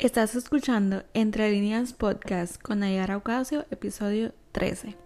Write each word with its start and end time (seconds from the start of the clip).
Estás 0.00 0.34
escuchando 0.34 1.02
Entre 1.12 1.50
Líneas 1.50 1.92
Podcast 1.92 2.56
con 2.62 2.78
Nayara 2.78 3.18
Ocasio, 3.18 3.66
episodio 3.70 4.32
13. 4.52 4.96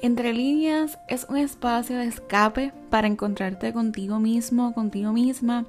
Entre 0.00 0.32
líneas 0.32 0.98
es 1.08 1.26
un 1.28 1.36
espacio 1.36 1.98
de 1.98 2.06
escape 2.06 2.72
para 2.88 3.08
encontrarte 3.08 3.74
contigo 3.74 4.18
mismo, 4.18 4.72
contigo 4.72 5.12
misma, 5.12 5.66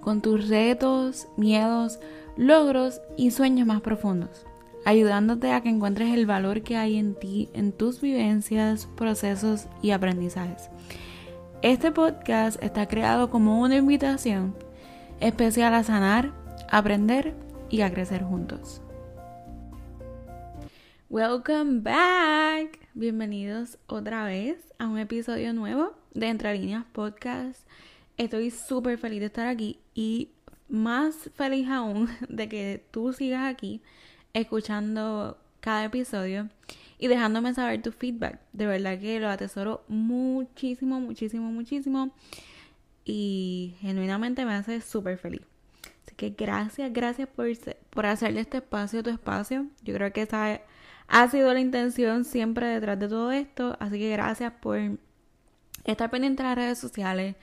con 0.00 0.22
tus 0.22 0.46
retos, 0.46 1.26
miedos, 1.36 1.98
logros 2.36 3.00
y 3.16 3.32
sueños 3.32 3.66
más 3.66 3.80
profundos, 3.80 4.46
ayudándote 4.84 5.50
a 5.50 5.60
que 5.60 5.70
encuentres 5.70 6.14
el 6.14 6.26
valor 6.26 6.62
que 6.62 6.76
hay 6.76 6.98
en 6.98 7.16
ti, 7.16 7.48
en 7.52 7.72
tus 7.72 8.00
vivencias, 8.00 8.86
procesos 8.94 9.66
y 9.82 9.90
aprendizajes. 9.90 10.70
Este 11.62 11.92
podcast 11.92 12.62
está 12.62 12.88
creado 12.88 13.28
como 13.28 13.60
una 13.60 13.76
invitación 13.76 14.56
especial 15.20 15.74
a 15.74 15.84
sanar, 15.84 16.32
aprender 16.70 17.34
y 17.68 17.82
a 17.82 17.92
crecer 17.92 18.22
juntos. 18.22 18.80
Welcome 21.10 21.80
back. 21.82 22.78
Bienvenidos 22.94 23.76
otra 23.88 24.24
vez 24.24 24.56
a 24.78 24.86
un 24.86 24.98
episodio 24.98 25.52
nuevo 25.52 25.92
de 26.14 26.28
Entre 26.28 26.56
Líneas 26.56 26.86
Podcast. 26.92 27.68
Estoy 28.16 28.50
súper 28.50 28.96
feliz 28.96 29.20
de 29.20 29.26
estar 29.26 29.46
aquí 29.46 29.80
y 29.94 30.30
más 30.70 31.28
feliz 31.34 31.68
aún 31.68 32.08
de 32.30 32.48
que 32.48 32.82
tú 32.90 33.12
sigas 33.12 33.44
aquí 33.44 33.82
escuchando 34.32 35.36
cada 35.60 35.84
episodio 35.84 36.48
y 37.00 37.08
dejándome 37.08 37.54
saber 37.54 37.80
tu 37.82 37.92
feedback. 37.92 38.38
De 38.52 38.66
verdad 38.66 39.00
que 39.00 39.18
lo 39.18 39.28
atesoro 39.28 39.82
muchísimo, 39.88 41.00
muchísimo, 41.00 41.50
muchísimo. 41.50 42.12
Y 43.06 43.74
genuinamente 43.80 44.44
me 44.44 44.52
hace 44.52 44.82
súper 44.82 45.16
feliz. 45.16 45.40
Así 46.04 46.14
que 46.14 46.30
gracias, 46.30 46.92
gracias 46.92 47.26
por, 47.26 47.46
por 47.88 48.04
hacerle 48.04 48.40
este 48.40 48.58
espacio 48.58 49.02
tu 49.02 49.08
espacio. 49.08 49.66
Yo 49.82 49.94
creo 49.94 50.12
que 50.12 50.22
esa 50.22 50.60
ha 51.08 51.28
sido 51.28 51.52
la 51.54 51.60
intención 51.60 52.26
siempre 52.26 52.66
detrás 52.66 53.00
de 53.00 53.08
todo 53.08 53.32
esto. 53.32 53.78
Así 53.80 53.98
que 53.98 54.10
gracias 54.10 54.52
por 54.60 54.78
estar 55.84 56.10
pendiente 56.10 56.42
de 56.42 56.48
las 56.50 56.58
redes 56.58 56.78
sociales. 56.78 57.34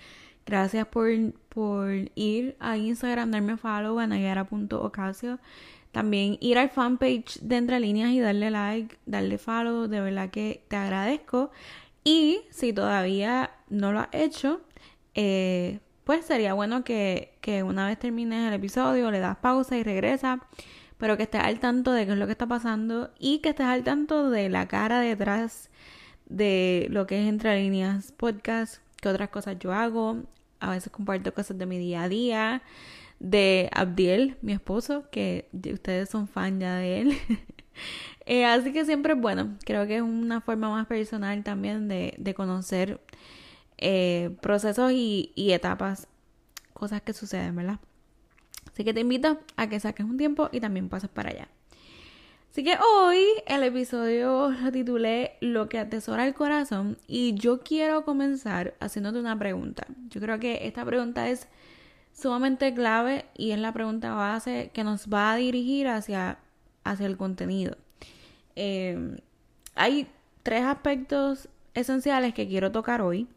Gracias 0.46 0.86
por, 0.88 1.10
por 1.50 1.90
ir 2.14 2.56
a 2.60 2.78
Instagram, 2.78 3.32
darme 3.32 3.58
follow 3.58 3.98
a 4.00 4.06
nayara.ocasio 4.06 5.40
también 5.98 6.38
ir 6.42 6.60
al 6.60 6.70
fanpage 6.70 7.40
de 7.42 7.56
Entre 7.56 7.80
Líneas 7.80 8.12
y 8.12 8.20
darle 8.20 8.52
like, 8.52 8.96
darle 9.08 9.40
follow, 9.40 9.88
de 9.88 10.00
verdad 10.00 10.30
que 10.30 10.64
te 10.68 10.76
agradezco. 10.76 11.50
Y 12.04 12.42
si 12.52 12.72
todavía 12.72 13.50
no 13.70 13.92
lo 13.92 14.02
has 14.02 14.10
hecho, 14.12 14.62
eh, 15.16 15.80
pues 16.04 16.24
sería 16.24 16.54
bueno 16.54 16.84
que, 16.84 17.34
que 17.42 17.64
una 17.64 17.88
vez 17.88 17.98
termines 17.98 18.48
el 18.48 18.54
episodio 18.54 19.10
le 19.10 19.18
das 19.18 19.38
pausa 19.38 19.76
y 19.76 19.82
regresa, 19.82 20.46
pero 21.00 21.18
que 21.18 21.24
estés 21.24 21.42
al 21.42 21.60
tanto 21.60 21.92
de 21.94 22.06
qué 22.06 22.12
es 22.12 22.18
lo 22.20 22.28
que 22.28 22.34
está 22.34 22.46
pasando 22.46 23.10
y 23.18 23.40
que 23.40 23.50
estés 23.50 23.66
al 23.66 23.84
tanto 23.84 24.30
de 24.30 24.50
la 24.50 24.68
cara 24.68 25.00
detrás 25.00 25.72
de 26.28 26.86
lo 26.92 27.08
que 27.08 27.24
es 27.24 27.28
Entre 27.28 27.60
Líneas 27.60 28.12
Podcast, 28.12 28.84
qué 29.02 29.10
otras 29.10 29.30
cosas 29.30 29.58
yo 29.58 29.74
hago, 29.74 30.18
a 30.60 30.70
veces 30.70 30.92
comparto 30.92 31.34
cosas 31.34 31.58
de 31.58 31.66
mi 31.66 31.80
día 31.80 32.04
a 32.04 32.08
día 32.08 32.62
de 33.20 33.70
Abdiel, 33.74 34.38
mi 34.42 34.54
esposo, 34.54 35.06
que 35.12 35.50
ustedes 35.72 36.10
son 36.10 36.28
fan 36.28 36.60
ya 36.60 36.76
de 36.78 37.02
él. 37.02 37.18
Eh, 38.30 38.44
así 38.44 38.74
que 38.74 38.84
siempre 38.84 39.14
es 39.14 39.22
bueno, 39.22 39.56
creo 39.64 39.88
que 39.88 39.98
es 39.98 40.02
una 40.02 40.42
forma 40.42 40.70
más 40.70 40.86
personal 40.86 41.44
también 41.46 41.88
de, 41.88 42.14
de 42.18 42.34
conocer 42.34 43.00
eh, 43.78 44.36
procesos 44.42 44.92
y, 44.92 45.32
y 45.36 45.54
etapas, 45.54 46.10
cosas 46.74 47.02
que 47.02 47.14
suceden, 47.14 47.56
¿verdad? 47.56 47.80
Así 48.74 48.84
que 48.84 48.94
te 48.94 49.00
invito 49.00 49.40
a 49.56 49.70
que 49.70 49.80
saques 49.80 50.06
un 50.06 50.18
tiempo 50.18 50.50
y 50.52 50.60
también 50.60 50.90
pases 50.90 51.10
para 51.10 51.30
allá. 51.30 51.48
Así 52.52 52.64
que 52.64 52.76
hoy 52.78 53.24
el 53.46 53.64
episodio 53.64 54.50
lo 54.50 54.72
titulé 54.72 55.34
Lo 55.42 55.70
que 55.70 55.80
atesora 55.80 56.26
el 56.26 56.34
corazón 56.34 56.98
y 57.08 57.36
yo 57.36 57.62
quiero 57.62 58.04
comenzar 58.04 58.76
haciéndote 58.80 59.20
una 59.20 59.38
pregunta. 59.38 59.86
Yo 60.10 60.20
creo 60.20 60.40
que 60.40 60.68
esta 60.68 60.84
pregunta 60.84 61.30
es 61.30 61.48
sumamente 62.18 62.74
clave 62.74 63.26
y 63.36 63.52
es 63.52 63.60
la 63.60 63.72
pregunta 63.72 64.14
base 64.14 64.72
que 64.74 64.84
nos 64.84 65.08
va 65.08 65.34
a 65.34 65.36
dirigir 65.36 65.88
hacia, 65.88 66.40
hacia 66.84 67.06
el 67.06 67.16
contenido. 67.16 67.78
Em, 68.56 69.18
hay 69.76 70.08
tres 70.42 70.64
aspectos 70.64 71.48
esenciales 71.76 72.34
que 72.34 72.48
quiero 72.48 72.72
tocar 72.72 73.02
hoy 73.02 73.28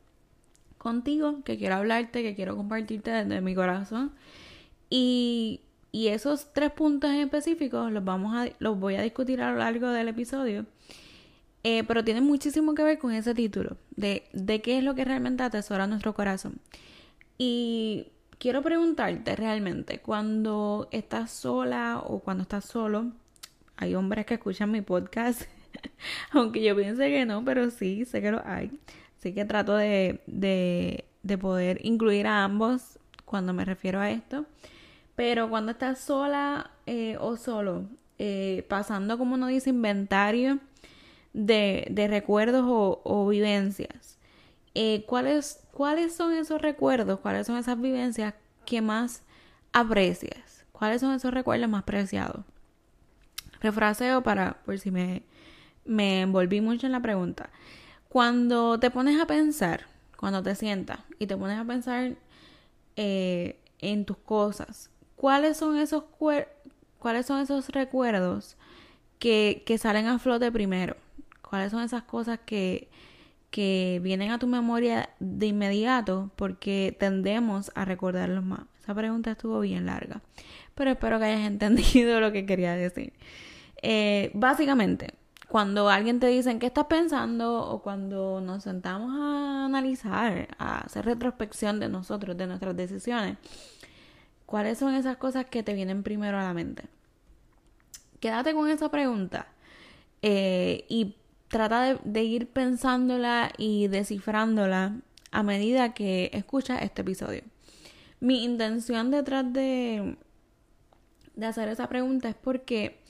contigo, 0.78 1.42
que 1.44 1.58
quiero 1.58 1.74
hablarte, 1.74 2.22
que 2.22 2.34
quiero 2.34 2.56
compartirte 2.56 3.10
desde 3.10 3.42
mi 3.42 3.54
corazón. 3.54 4.12
Y, 4.88 5.60
y 5.92 6.08
esos 6.08 6.52
tres 6.54 6.72
puntos 6.72 7.10
en 7.10 7.20
específicos 7.20 7.92
los, 7.92 8.02
vamos 8.02 8.34
a, 8.34 8.50
los 8.60 8.78
voy 8.78 8.94
a 8.94 9.02
discutir 9.02 9.42
a 9.42 9.52
lo 9.52 9.58
largo 9.58 9.88
del 9.88 10.08
episodio. 10.08 10.64
Eh, 11.64 11.84
pero 11.84 12.02
tienen 12.02 12.24
muchísimo 12.24 12.74
que 12.74 12.82
ver 12.82 12.98
con 12.98 13.12
ese 13.12 13.34
título, 13.34 13.76
de, 13.94 14.22
de 14.32 14.62
qué 14.62 14.78
es 14.78 14.84
lo 14.84 14.94
que 14.94 15.04
realmente 15.04 15.42
atesora 15.42 15.86
nuestro 15.86 16.14
corazón. 16.14 16.58
Y 17.36 18.06
quiero 18.40 18.62
preguntarte 18.62 19.36
realmente, 19.36 20.00
cuando 20.00 20.88
estás 20.90 21.30
sola 21.30 22.02
o 22.04 22.20
cuando 22.20 22.42
estás 22.42 22.64
solo, 22.64 23.12
hay 23.76 23.94
hombres 23.94 24.24
que 24.26 24.34
escuchan 24.34 24.70
mi 24.70 24.80
podcast, 24.80 25.42
aunque 26.32 26.62
yo 26.62 26.74
piense 26.74 27.08
que 27.10 27.26
no, 27.26 27.44
pero 27.44 27.70
sí, 27.70 28.04
sé 28.06 28.22
que 28.22 28.32
lo 28.32 28.42
hay. 28.44 28.72
Así 29.18 29.34
que 29.34 29.44
trato 29.44 29.76
de, 29.76 30.22
de, 30.26 31.04
de 31.22 31.38
poder 31.38 31.80
incluir 31.82 32.26
a 32.26 32.42
ambos 32.42 32.98
cuando 33.26 33.52
me 33.52 33.66
refiero 33.66 34.00
a 34.00 34.10
esto. 34.10 34.46
Pero 35.14 35.50
cuando 35.50 35.72
estás 35.72 36.00
sola 36.00 36.70
eh, 36.86 37.18
o 37.20 37.36
solo, 37.36 37.84
eh, 38.18 38.64
pasando 38.68 39.18
como 39.18 39.34
uno 39.34 39.48
dice 39.48 39.68
inventario 39.68 40.60
de, 41.34 41.86
de 41.90 42.08
recuerdos 42.08 42.64
o, 42.66 43.02
o 43.04 43.28
vivencias, 43.28 44.18
eh, 44.74 45.04
¿cuáles, 45.06 45.59
¿cuáles 45.72 46.14
son 46.14 46.32
esos 46.32 46.60
recuerdos, 46.60 47.20
cuáles 47.20 47.46
son 47.46 47.56
esas 47.56 47.80
vivencias 47.80 48.34
que 48.64 48.80
más 48.80 49.22
aprecias? 49.72 50.64
¿Cuáles 50.72 51.00
son 51.00 51.12
esos 51.12 51.32
recuerdos 51.32 51.68
más 51.68 51.82
preciados? 51.84 52.44
Refraseo 53.60 54.22
para, 54.22 54.54
por 54.64 54.78
si 54.78 54.90
me, 54.90 55.22
me 55.84 56.22
envolví 56.22 56.60
mucho 56.60 56.86
en 56.86 56.92
la 56.92 57.00
pregunta. 57.00 57.50
Cuando 58.08 58.80
te 58.80 58.90
pones 58.90 59.20
a 59.20 59.26
pensar, 59.26 59.86
cuando 60.16 60.42
te 60.42 60.54
sientas 60.54 61.00
y 61.18 61.26
te 61.26 61.36
pones 61.36 61.58
a 61.58 61.64
pensar 61.64 62.16
eh, 62.96 63.60
en 63.78 64.04
tus 64.04 64.16
cosas, 64.18 64.90
¿cuáles 65.16 65.56
son 65.56 65.76
esos, 65.76 66.04
cuáles 66.98 67.26
son 67.26 67.40
esos 67.40 67.68
recuerdos 67.68 68.56
que, 69.18 69.62
que 69.66 69.78
salen 69.78 70.06
a 70.06 70.18
flote 70.18 70.50
primero? 70.50 70.96
¿Cuáles 71.42 71.72
son 71.72 71.82
esas 71.82 72.02
cosas 72.04 72.38
que, 72.46 72.88
que 73.50 74.00
vienen 74.02 74.30
a 74.30 74.38
tu 74.38 74.46
memoria 74.46 75.10
de 75.18 75.46
inmediato 75.46 76.30
porque 76.36 76.96
tendemos 76.98 77.70
a 77.74 77.84
recordarlos 77.84 78.44
más? 78.44 78.60
Esa 78.82 78.94
pregunta 78.94 79.32
estuvo 79.32 79.60
bien 79.60 79.86
larga, 79.86 80.22
pero 80.74 80.90
espero 80.90 81.18
que 81.18 81.26
hayas 81.26 81.46
entendido 81.46 82.20
lo 82.20 82.32
que 82.32 82.46
quería 82.46 82.74
decir. 82.74 83.12
Eh, 83.82 84.30
básicamente, 84.34 85.14
cuando 85.48 85.88
alguien 85.88 86.20
te 86.20 86.28
dice 86.28 86.56
qué 86.58 86.66
estás 86.66 86.86
pensando 86.86 87.68
o 87.68 87.82
cuando 87.82 88.40
nos 88.40 88.62
sentamos 88.62 89.10
a 89.18 89.64
analizar, 89.64 90.48
a 90.58 90.82
hacer 90.82 91.04
retrospección 91.04 91.80
de 91.80 91.88
nosotros, 91.88 92.36
de 92.36 92.46
nuestras 92.46 92.76
decisiones, 92.76 93.36
¿cuáles 94.46 94.78
son 94.78 94.94
esas 94.94 95.16
cosas 95.16 95.46
que 95.46 95.64
te 95.64 95.74
vienen 95.74 96.04
primero 96.04 96.38
a 96.38 96.42
la 96.42 96.54
mente? 96.54 96.84
Quédate 98.20 98.54
con 98.54 98.68
esa 98.68 98.90
pregunta 98.90 99.48
eh, 100.22 100.84
y 100.88 101.16
trata 101.50 102.00
de, 102.02 102.24
ir 102.24 102.46
pensándola 102.48 103.52
y 103.58 103.88
descifrándola 103.88 104.96
a 105.32 105.42
medida 105.42 105.94
que 105.94 106.30
escuchas 106.32 106.80
este 106.82 107.02
episodio. 107.02 107.42
Mi 108.20 108.44
intención 108.44 109.10
detrás 109.10 109.52
de, 109.52 110.16
de 111.34 111.46
hacer 111.46 111.68
esa 111.68 111.88
pregunta 111.88 112.28
es 112.28 112.36
porque 112.36 113.00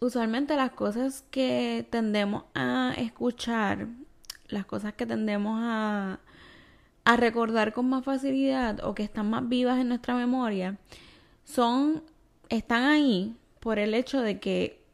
usualmente 0.00 0.56
las 0.56 0.72
cosas 0.72 1.24
que 1.30 1.86
tendemos 1.88 2.44
a 2.54 2.92
escuchar, 2.98 3.86
las 4.48 4.66
cosas 4.66 4.94
que 4.94 5.06
tendemos 5.06 5.58
a, 5.62 6.18
a 7.04 7.16
recordar 7.16 7.72
con 7.72 7.88
más 7.88 8.04
facilidad 8.04 8.84
o 8.84 8.94
que 8.94 9.04
están 9.04 9.30
más 9.30 9.48
vivas 9.48 9.78
en 9.78 9.88
nuestra 9.88 10.16
memoria, 10.16 10.76
son, 11.44 12.02
están 12.48 12.82
ahí 12.82 13.36
por 13.60 13.78
el 13.78 13.94
hecho 13.94 14.22
de 14.22 14.40
que 14.40 14.85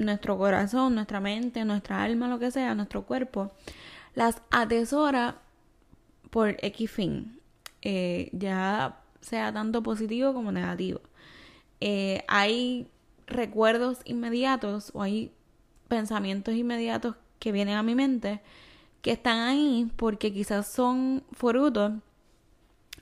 nuestro 0.00 0.36
corazón, 0.38 0.94
nuestra 0.94 1.20
mente, 1.20 1.64
nuestra 1.64 2.02
alma, 2.02 2.26
lo 2.26 2.38
que 2.38 2.50
sea, 2.50 2.74
nuestro 2.74 3.02
cuerpo, 3.02 3.52
las 4.14 4.42
atesora 4.50 5.36
por 6.30 6.56
X 6.62 6.90
fin, 6.90 7.38
eh, 7.82 8.30
ya 8.32 9.00
sea 9.20 9.52
tanto 9.52 9.82
positivo 9.82 10.32
como 10.32 10.50
negativo. 10.52 11.00
Eh, 11.80 12.24
hay 12.28 12.88
recuerdos 13.26 13.98
inmediatos 14.04 14.90
o 14.94 15.02
hay 15.02 15.32
pensamientos 15.88 16.54
inmediatos 16.54 17.16
que 17.38 17.52
vienen 17.52 17.76
a 17.76 17.82
mi 17.82 17.94
mente 17.94 18.40
que 19.02 19.12
están 19.12 19.38
ahí 19.38 19.90
porque 19.96 20.32
quizás 20.32 20.72
son 20.72 21.22
frutos 21.32 21.92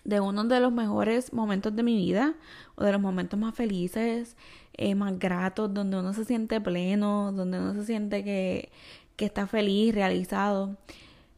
de 0.09 0.21
uno 0.21 0.45
de 0.45 0.59
los 0.59 0.73
mejores 0.73 1.35
momentos 1.35 1.77
de 1.77 1.83
mi 1.83 1.95
vida 1.95 2.33
o 2.77 2.85
de 2.85 2.93
los 2.93 3.01
momentos 3.01 3.39
más 3.39 3.55
felices, 3.55 4.39
eh, 4.73 4.95
más 4.95 5.19
gratos, 5.19 5.75
donde 5.75 5.99
uno 5.99 6.15
se 6.15 6.25
siente 6.25 6.63
pleno, 6.63 7.31
donde 7.33 7.59
uno 7.59 7.75
se 7.75 7.85
siente 7.85 8.25
que, 8.25 8.71
que 9.17 9.27
está 9.27 9.47
feliz, 9.47 9.95
realizado. 9.95 10.79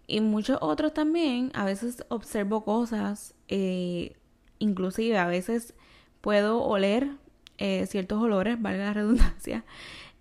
Y 0.06 0.20
muchos 0.20 0.56
otros 0.60 0.94
también, 0.94 1.50
a 1.54 1.64
veces 1.64 2.04
observo 2.10 2.64
cosas, 2.64 3.34
eh, 3.48 4.14
inclusive 4.60 5.18
a 5.18 5.26
veces 5.26 5.74
puedo 6.20 6.62
oler 6.62 7.10
eh, 7.58 7.86
ciertos 7.88 8.22
olores, 8.22 8.62
valga 8.62 8.84
la 8.84 8.94
redundancia, 8.94 9.64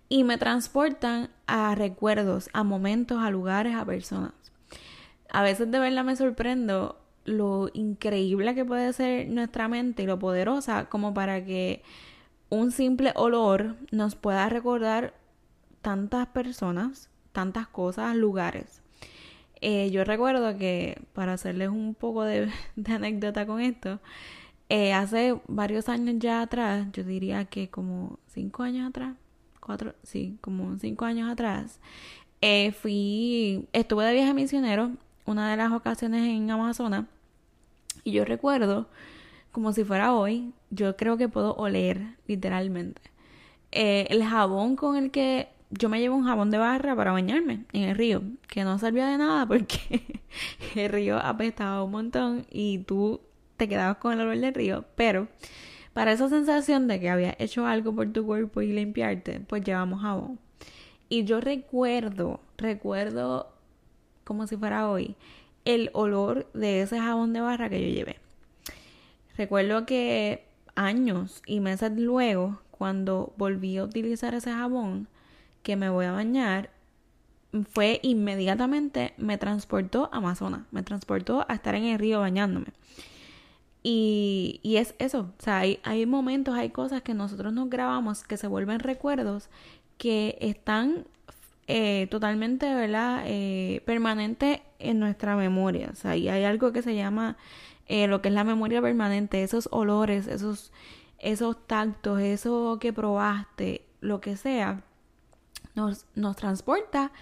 y 0.08 0.24
me 0.24 0.38
transportan 0.38 1.30
a 1.46 1.76
recuerdos, 1.76 2.50
a 2.52 2.64
momentos, 2.64 3.22
a 3.22 3.30
lugares, 3.30 3.76
a 3.76 3.84
personas. 3.84 4.32
A 5.28 5.44
veces 5.44 5.70
de 5.70 5.78
verdad 5.78 6.02
me 6.02 6.16
sorprendo 6.16 6.99
lo 7.24 7.70
increíble 7.74 8.54
que 8.54 8.64
puede 8.64 8.92
ser 8.92 9.28
nuestra 9.28 9.68
mente 9.68 10.02
y 10.02 10.06
lo 10.06 10.18
poderosa 10.18 10.88
como 10.88 11.14
para 11.14 11.44
que 11.44 11.82
un 12.48 12.72
simple 12.72 13.12
olor 13.16 13.76
nos 13.92 14.16
pueda 14.16 14.48
recordar 14.48 15.14
tantas 15.82 16.26
personas, 16.28 17.08
tantas 17.32 17.68
cosas, 17.68 18.16
lugares. 18.16 18.82
Eh, 19.60 19.90
yo 19.90 20.04
recuerdo 20.04 20.56
que, 20.56 21.00
para 21.12 21.34
hacerles 21.34 21.68
un 21.68 21.94
poco 21.94 22.24
de, 22.24 22.50
anécdota 22.86 23.46
con 23.46 23.60
esto, 23.60 24.00
eh, 24.68 24.92
hace 24.92 25.38
varios 25.48 25.88
años 25.88 26.16
ya 26.18 26.42
atrás, 26.42 26.86
yo 26.92 27.04
diría 27.04 27.44
que 27.44 27.68
como 27.68 28.18
cinco 28.28 28.62
años 28.62 28.88
atrás, 28.88 29.16
cuatro, 29.60 29.94
sí, 30.02 30.38
como 30.40 30.78
cinco 30.78 31.04
años 31.04 31.30
atrás, 31.30 31.80
eh, 32.40 32.72
fui, 32.72 33.68
estuve 33.72 34.04
de 34.06 34.14
viaje 34.14 34.34
misionero 34.34 34.92
una 35.26 35.50
de 35.50 35.56
las 35.56 35.72
ocasiones 35.72 36.28
en 36.28 36.50
Amazonas 36.50 37.04
y 38.04 38.12
yo 38.12 38.24
recuerdo 38.24 38.88
como 39.52 39.72
si 39.72 39.84
fuera 39.84 40.14
hoy, 40.14 40.52
yo 40.70 40.96
creo 40.96 41.16
que 41.16 41.28
puedo 41.28 41.54
oler 41.54 42.14
literalmente 42.26 43.02
eh, 43.72 44.06
el 44.10 44.24
jabón 44.24 44.76
con 44.76 44.96
el 44.96 45.10
que 45.10 45.48
yo 45.70 45.88
me 45.88 46.00
llevo 46.00 46.16
un 46.16 46.24
jabón 46.24 46.50
de 46.50 46.58
barra 46.58 46.96
para 46.96 47.12
bañarme 47.12 47.64
en 47.72 47.82
el 47.82 47.96
río, 47.96 48.22
que 48.48 48.64
no 48.64 48.78
servía 48.78 49.06
de 49.06 49.18
nada 49.18 49.46
porque 49.46 50.20
el 50.74 50.88
río 50.88 51.18
apestaba 51.18 51.82
un 51.84 51.92
montón 51.92 52.46
y 52.50 52.78
tú 52.78 53.20
te 53.56 53.68
quedabas 53.68 53.98
con 53.98 54.12
el 54.12 54.20
olor 54.20 54.38
del 54.38 54.54
río, 54.54 54.84
pero 54.96 55.28
para 55.92 56.12
esa 56.12 56.28
sensación 56.28 56.88
de 56.88 57.00
que 57.00 57.10
había 57.10 57.36
hecho 57.38 57.66
algo 57.66 57.94
por 57.94 58.12
tu 58.12 58.24
cuerpo 58.24 58.62
y 58.62 58.72
limpiarte, 58.72 59.40
pues 59.40 59.62
llevamos 59.62 60.02
jabón. 60.02 60.38
Y 61.08 61.24
yo 61.24 61.40
recuerdo, 61.40 62.40
recuerdo 62.56 63.52
como 64.30 64.46
si 64.46 64.56
fuera 64.56 64.88
hoy, 64.88 65.16
el 65.64 65.90
olor 65.92 66.48
de 66.54 66.82
ese 66.82 67.00
jabón 67.00 67.32
de 67.32 67.40
barra 67.40 67.68
que 67.68 67.80
yo 67.80 67.92
llevé. 67.92 68.20
Recuerdo 69.36 69.86
que 69.86 70.46
años 70.76 71.42
y 71.46 71.58
meses 71.58 71.90
luego, 71.96 72.60
cuando 72.70 73.32
volví 73.36 73.76
a 73.76 73.82
utilizar 73.82 74.34
ese 74.34 74.52
jabón 74.52 75.08
que 75.64 75.74
me 75.74 75.90
voy 75.90 76.06
a 76.06 76.12
bañar, 76.12 76.70
fue 77.72 77.98
inmediatamente, 78.04 79.14
me 79.16 79.36
transportó 79.36 80.08
a 80.12 80.18
Amazonas, 80.18 80.62
me 80.70 80.84
transportó 80.84 81.44
a 81.48 81.54
estar 81.54 81.74
en 81.74 81.86
el 81.86 81.98
río 81.98 82.20
bañándome. 82.20 82.68
Y, 83.82 84.60
y 84.62 84.76
es 84.76 84.94
eso, 85.00 85.32
o 85.40 85.42
sea, 85.42 85.58
hay, 85.58 85.80
hay 85.82 86.06
momentos, 86.06 86.54
hay 86.54 86.70
cosas 86.70 87.02
que 87.02 87.14
nosotros 87.14 87.52
nos 87.52 87.68
grabamos 87.68 88.22
que 88.22 88.36
se 88.36 88.46
vuelven 88.46 88.78
recuerdos 88.78 89.48
que 89.98 90.38
están 90.40 91.04
eh, 91.72 92.08
totalmente, 92.08 92.74
¿verdad? 92.74 93.22
Eh, 93.26 93.80
permanente 93.86 94.64
en 94.80 94.98
nuestra 94.98 95.36
memoria. 95.36 95.90
O 95.92 95.94
sea, 95.94 96.16
y 96.16 96.28
hay 96.28 96.42
algo 96.42 96.72
que 96.72 96.82
se 96.82 96.96
llama 96.96 97.36
eh, 97.86 98.08
lo 98.08 98.20
que 98.20 98.28
es 98.28 98.34
la 98.34 98.42
memoria 98.42 98.82
permanente, 98.82 99.44
esos 99.44 99.68
olores, 99.70 100.26
esos, 100.26 100.72
esos 101.20 101.64
tactos, 101.68 102.20
eso 102.20 102.78
que 102.80 102.92
probaste, 102.92 103.86
lo 104.00 104.20
que 104.20 104.36
sea, 104.36 104.82
nos, 105.76 106.06
nos 106.16 106.34
transporta 106.34 107.12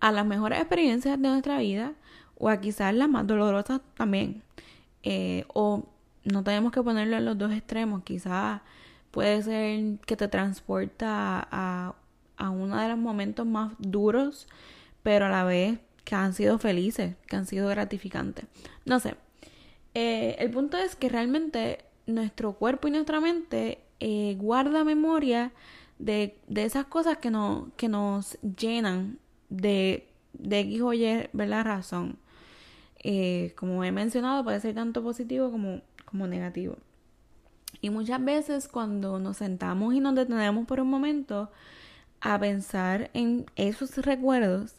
a 0.00 0.10
las 0.10 0.24
mejores 0.24 0.58
experiencias 0.58 1.20
de 1.20 1.28
nuestra 1.28 1.58
vida 1.58 1.92
o 2.38 2.48
a 2.48 2.62
quizás 2.62 2.94
las 2.94 3.10
más 3.10 3.26
dolorosas 3.26 3.82
también. 3.94 4.42
o 5.52 5.84
no 6.24 6.42
tenemos 6.44 6.72
que 6.72 6.82
ponerlo 6.82 7.18
en 7.18 7.26
los 7.26 7.36
dos 7.36 7.52
extremos, 7.52 8.04
quizás 8.04 8.62
puede 9.10 9.42
ser 9.42 9.98
que 10.06 10.16
te 10.16 10.28
transporta 10.28 11.46
a 11.50 11.94
a 12.38 12.50
uno 12.50 12.80
de 12.80 12.88
los 12.88 12.98
momentos 12.98 13.46
más 13.46 13.72
duros, 13.78 14.46
pero 15.02 15.26
a 15.26 15.28
la 15.28 15.44
vez 15.44 15.78
que 16.04 16.14
han 16.14 16.32
sido 16.32 16.58
felices, 16.58 17.16
que 17.26 17.36
han 17.36 17.44
sido 17.44 17.68
gratificantes. 17.68 18.46
No 18.86 18.98
sé. 19.00 19.16
Eh, 19.94 20.36
el 20.38 20.50
punto 20.50 20.78
es 20.78 20.96
que 20.96 21.08
realmente 21.08 21.84
nuestro 22.06 22.54
cuerpo 22.54 22.88
y 22.88 22.92
nuestra 22.92 23.20
mente 23.20 23.80
eh, 24.00 24.36
guarda 24.38 24.84
memoria 24.84 25.52
de, 25.98 26.38
de, 26.46 26.64
esas 26.64 26.86
cosas 26.86 27.18
que, 27.18 27.30
no, 27.30 27.70
que 27.76 27.88
nos 27.88 28.38
llenan 28.40 29.18
de, 29.48 30.08
de 30.32 30.60
X 30.60 30.80
o 30.82 30.92
Y, 30.94 31.28
¿verdad? 31.32 31.64
Razón. 31.64 32.18
Eh, 33.00 33.52
como 33.56 33.84
he 33.84 33.92
mencionado, 33.92 34.44
puede 34.44 34.60
ser 34.60 34.74
tanto 34.74 35.02
positivo 35.02 35.50
como, 35.50 35.82
como 36.04 36.26
negativo. 36.26 36.76
Y 37.80 37.90
muchas 37.90 38.24
veces 38.24 38.68
cuando 38.68 39.18
nos 39.18 39.36
sentamos 39.36 39.94
y 39.94 40.00
nos 40.00 40.14
detenemos 40.14 40.66
por 40.66 40.80
un 40.80 40.90
momento, 40.90 41.50
a 42.20 42.38
pensar 42.38 43.10
en 43.14 43.46
esos 43.56 43.96
recuerdos, 43.98 44.74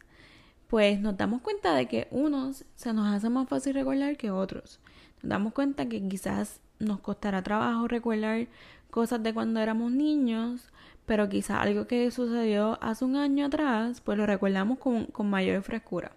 pues 0.67 0.99
nos 0.99 1.17
damos 1.17 1.41
cuenta 1.41 1.73
de 1.75 1.87
que 1.87 2.07
unos 2.11 2.65
se 2.75 2.93
nos 2.93 3.07
hace 3.07 3.29
más 3.29 3.47
fácil 3.49 3.73
recordar 3.73 4.17
que 4.17 4.31
otros. 4.31 4.79
Nos 5.21 5.29
damos 5.29 5.53
cuenta 5.53 5.87
que 5.87 6.07
quizás 6.07 6.61
nos 6.79 6.99
costará 6.99 7.41
trabajo 7.41 7.87
recordar 7.87 8.47
cosas 8.89 9.21
de 9.23 9.33
cuando 9.33 9.59
éramos 9.59 9.91
niños, 9.91 10.69
pero 11.05 11.27
quizás 11.27 11.61
algo 11.61 11.87
que 11.87 12.11
sucedió 12.11 12.77
hace 12.81 13.03
un 13.05 13.15
año 13.15 13.47
atrás, 13.47 14.01
pues 14.01 14.17
lo 14.17 14.25
recordamos 14.25 14.77
con, 14.79 15.05
con 15.05 15.29
mayor 15.29 15.61
frescura. 15.63 16.11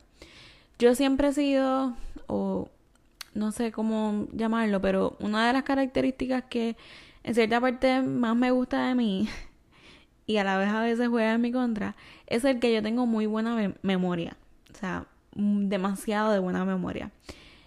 Yo 0.78 0.94
siempre 0.94 1.28
he 1.28 1.32
sido, 1.32 1.94
o 2.26 2.68
no 3.34 3.52
sé 3.52 3.72
cómo 3.72 4.26
llamarlo, 4.32 4.80
pero 4.80 5.16
una 5.20 5.46
de 5.46 5.52
las 5.52 5.62
características 5.62 6.44
que 6.44 6.76
en 7.22 7.34
cierta 7.34 7.60
parte 7.60 8.02
más 8.02 8.36
me 8.36 8.50
gusta 8.50 8.88
de 8.88 8.94
mí 8.94 9.28
y 10.26 10.36
a 10.36 10.44
la 10.44 10.58
vez 10.58 10.69
a 10.69 10.80
veces 10.80 11.08
juega 11.08 11.32
en 11.34 11.40
mi 11.40 11.52
contra, 11.52 11.96
es 12.26 12.44
el 12.44 12.60
que 12.60 12.72
yo 12.72 12.82
tengo 12.82 13.06
muy 13.06 13.26
buena 13.26 13.74
memoria. 13.82 14.36
O 14.72 14.78
sea, 14.78 15.06
mm, 15.34 15.69
demasiado 15.69 16.32
de 16.32 16.38
buena 16.38 16.64
memoria. 16.64 17.10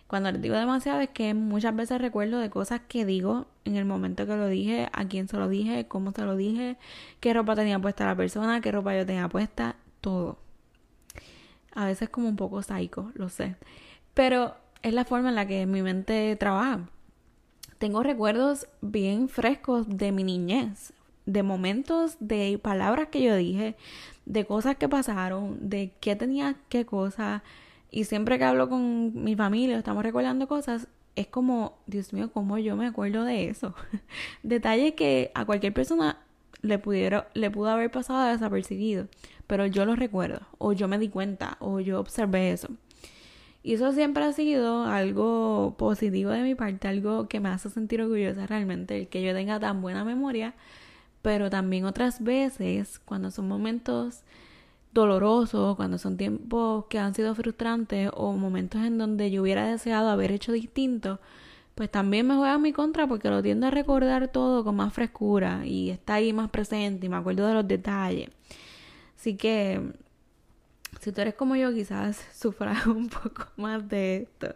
Cuando 0.07 0.31
les 0.31 0.41
digo 0.41 0.55
demasiado 0.55 1.01
es 1.01 1.09
que 1.09 1.33
muchas 1.33 1.75
veces 1.75 1.99
recuerdo 1.99 2.39
de 2.39 2.49
cosas 2.49 2.81
que 2.87 3.05
digo 3.05 3.47
en 3.65 3.75
el 3.75 3.85
momento 3.85 4.27
que 4.27 4.35
lo 4.35 4.47
dije, 4.47 4.87
a 4.93 5.05
quién 5.05 5.27
se 5.27 5.37
lo 5.37 5.49
dije, 5.49 5.87
cómo 5.87 6.11
se 6.11 6.21
lo 6.23 6.35
dije, 6.35 6.77
qué 7.19 7.33
ropa 7.33 7.55
tenía 7.55 7.79
puesta 7.79 8.05
la 8.05 8.15
persona, 8.15 8.61
qué 8.61 8.71
ropa 8.71 8.95
yo 8.95 9.05
tenía 9.05 9.27
puesta, 9.29 9.75
todo. 10.01 10.37
A 11.73 11.85
veces 11.85 12.09
como 12.09 12.29
un 12.29 12.35
poco 12.35 12.61
psycho, 12.61 13.11
lo 13.15 13.29
sé. 13.29 13.55
Pero 14.13 14.55
es 14.83 14.93
la 14.93 15.05
forma 15.05 15.29
en 15.29 15.35
la 15.35 15.47
que 15.47 15.65
mi 15.65 15.81
mente 15.81 16.35
trabaja. 16.35 16.87
Tengo 17.79 18.03
recuerdos 18.03 18.67
bien 18.81 19.27
frescos 19.27 19.89
de 19.89 20.11
mi 20.11 20.23
niñez 20.23 20.93
de 21.25 21.43
momentos, 21.43 22.17
de 22.19 22.59
palabras 22.61 23.07
que 23.09 23.21
yo 23.21 23.35
dije, 23.35 23.75
de 24.25 24.45
cosas 24.45 24.75
que 24.75 24.89
pasaron, 24.89 25.69
de 25.69 25.91
qué 25.99 26.15
tenía 26.15 26.55
qué 26.69 26.85
cosa. 26.85 27.43
Y 27.91 28.05
siempre 28.05 28.37
que 28.37 28.43
hablo 28.43 28.69
con 28.69 29.23
mi 29.23 29.35
familia, 29.35 29.77
estamos 29.77 30.03
recordando 30.03 30.47
cosas, 30.47 30.87
es 31.15 31.27
como, 31.27 31.77
Dios 31.87 32.13
mío, 32.13 32.29
cómo 32.31 32.57
yo 32.57 32.75
me 32.75 32.87
acuerdo 32.87 33.23
de 33.23 33.49
eso. 33.49 33.73
Detalles 34.43 34.93
que 34.93 35.31
a 35.33 35.45
cualquier 35.45 35.73
persona 35.73 36.19
le 36.61 36.79
pudiera, 36.79 37.29
le 37.33 37.51
pudo 37.51 37.69
haber 37.69 37.91
pasado 37.91 38.31
desapercibido, 38.31 39.07
pero 39.47 39.65
yo 39.65 39.85
lo 39.85 39.95
recuerdo, 39.95 40.41
o 40.57 40.73
yo 40.73 40.87
me 40.87 40.97
di 40.97 41.09
cuenta, 41.09 41.57
o 41.59 41.79
yo 41.79 41.99
observé 41.99 42.51
eso. 42.51 42.69
Y 43.63 43.73
eso 43.73 43.91
siempre 43.93 44.23
ha 44.23 44.33
sido 44.33 44.85
algo 44.85 45.75
positivo 45.77 46.31
de 46.31 46.43
mi 46.43 46.53
parte, 46.53 46.87
algo 46.87 47.27
que 47.27 47.39
me 47.39 47.49
hace 47.49 47.69
sentir 47.69 48.01
orgullosa 48.01 48.45
realmente, 48.45 48.97
el 48.97 49.07
que 49.07 49.23
yo 49.23 49.33
tenga 49.33 49.59
tan 49.59 49.81
buena 49.81 50.03
memoria 50.03 50.53
pero 51.25 51.49
también 51.49 51.85
otras 51.85 52.23
veces, 52.23 52.99
cuando 52.99 53.31
son 53.31 53.47
momentos 53.47 54.21
dolorosos, 54.93 55.75
cuando 55.75 55.97
son 55.97 56.17
tiempos 56.17 56.85
que 56.85 56.99
han 56.99 57.15
sido 57.15 57.33
frustrantes 57.33 58.11
o 58.13 58.33
momentos 58.33 58.83
en 58.83 58.99
donde 58.99 59.31
yo 59.31 59.41
hubiera 59.41 59.65
deseado 59.65 60.09
haber 60.09 60.31
hecho 60.31 60.51
distinto, 60.51 61.19
pues 61.73 61.89
también 61.89 62.27
me 62.27 62.35
juega 62.35 62.53
a 62.53 62.59
mi 62.59 62.73
contra 62.73 63.07
porque 63.07 63.31
lo 63.31 63.41
tiendo 63.41 63.65
a 63.65 63.71
recordar 63.71 64.27
todo 64.27 64.63
con 64.63 64.75
más 64.75 64.93
frescura 64.93 65.65
y 65.65 65.89
está 65.89 66.13
ahí 66.13 66.31
más 66.31 66.51
presente 66.51 67.07
y 67.07 67.09
me 67.09 67.15
acuerdo 67.15 67.47
de 67.47 67.55
los 67.55 67.67
detalles. 67.67 68.29
Así 69.17 69.35
que 69.35 69.81
si 71.01 71.11
tú 71.11 71.21
eres 71.21 71.33
como 71.33 71.55
yo, 71.55 71.73
quizás 71.73 72.23
sufras 72.35 72.85
un 72.85 73.09
poco 73.09 73.47
más 73.57 73.89
de 73.89 74.17
esto. 74.17 74.53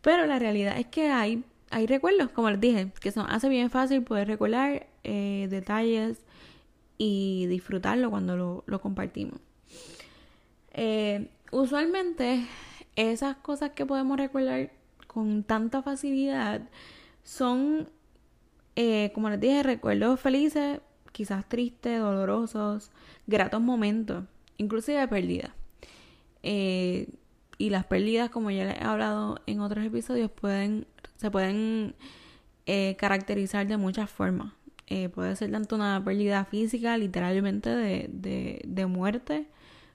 Pero 0.00 0.26
la 0.26 0.38
realidad 0.38 0.78
es 0.78 0.86
que 0.86 1.10
hay, 1.10 1.42
hay 1.70 1.86
recuerdos, 1.86 2.30
como 2.30 2.50
les 2.50 2.60
dije, 2.60 2.92
que 3.00 3.12
son, 3.12 3.26
hace 3.30 3.48
bien 3.48 3.70
fácil 3.70 4.02
poder 4.02 4.28
recordar 4.28 4.86
eh, 5.04 5.46
detalles 5.50 6.18
y 6.96 7.46
disfrutarlo 7.46 8.10
cuando 8.10 8.62
lo, 8.66 8.80
compartimos. 8.80 9.40
Eh, 10.72 11.28
usualmente 11.50 12.46
esas 12.96 13.36
cosas 13.36 13.70
que 13.70 13.86
podemos 13.86 14.18
recordar 14.18 14.70
con 15.06 15.44
tanta 15.44 15.82
facilidad 15.82 16.62
son, 17.22 17.88
eh, 18.76 19.10
como 19.14 19.30
les 19.30 19.40
dije, 19.40 19.62
recuerdos 19.62 20.20
felices, 20.20 20.80
quizás 21.12 21.48
tristes, 21.48 22.00
dolorosos, 22.00 22.90
gratos 23.26 23.60
momentos, 23.60 24.24
inclusive 24.56 25.06
pérdidas. 25.08 25.50
Eh, 26.42 27.08
y 27.58 27.70
las 27.70 27.86
pérdidas, 27.86 28.30
como 28.30 28.50
ya 28.50 28.64
les 28.64 28.76
he 28.76 28.84
hablado 28.84 29.40
en 29.46 29.60
otros 29.60 29.84
episodios, 29.84 30.30
pueden, 30.30 30.86
se 31.18 31.30
pueden 31.30 31.94
eh, 32.66 32.96
caracterizar 32.98 33.66
de 33.66 33.76
muchas 33.76 34.08
formas. 34.08 34.52
Eh, 34.86 35.10
puede 35.10 35.36
ser 35.36 35.50
tanto 35.50 35.76
una 35.76 36.02
pérdida 36.02 36.46
física, 36.46 36.96
literalmente 36.96 37.68
de, 37.68 38.62
de, 38.64 38.86
muerte, 38.86 39.46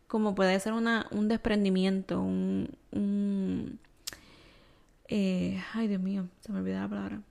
como 0.07 0.35
puede 0.35 0.59
ser 0.59 0.73
una, 0.73 1.07
un 1.11 1.27
desprendimiento, 1.27 2.21
un... 2.21 2.69
un 2.91 3.79
eh, 5.07 5.61
ay, 5.73 5.87
Dios 5.87 6.01
mío, 6.01 6.27
se 6.41 6.51
me 6.51 6.59
olvidó 6.59 6.79
la 6.79 6.87
palabra. 6.87 7.21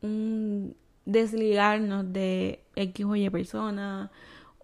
Un 0.00 0.74
desligarnos 1.04 2.10
de 2.12 2.60
X 2.76 3.04
o 3.04 3.16
Y 3.16 3.28
persona 3.28 4.10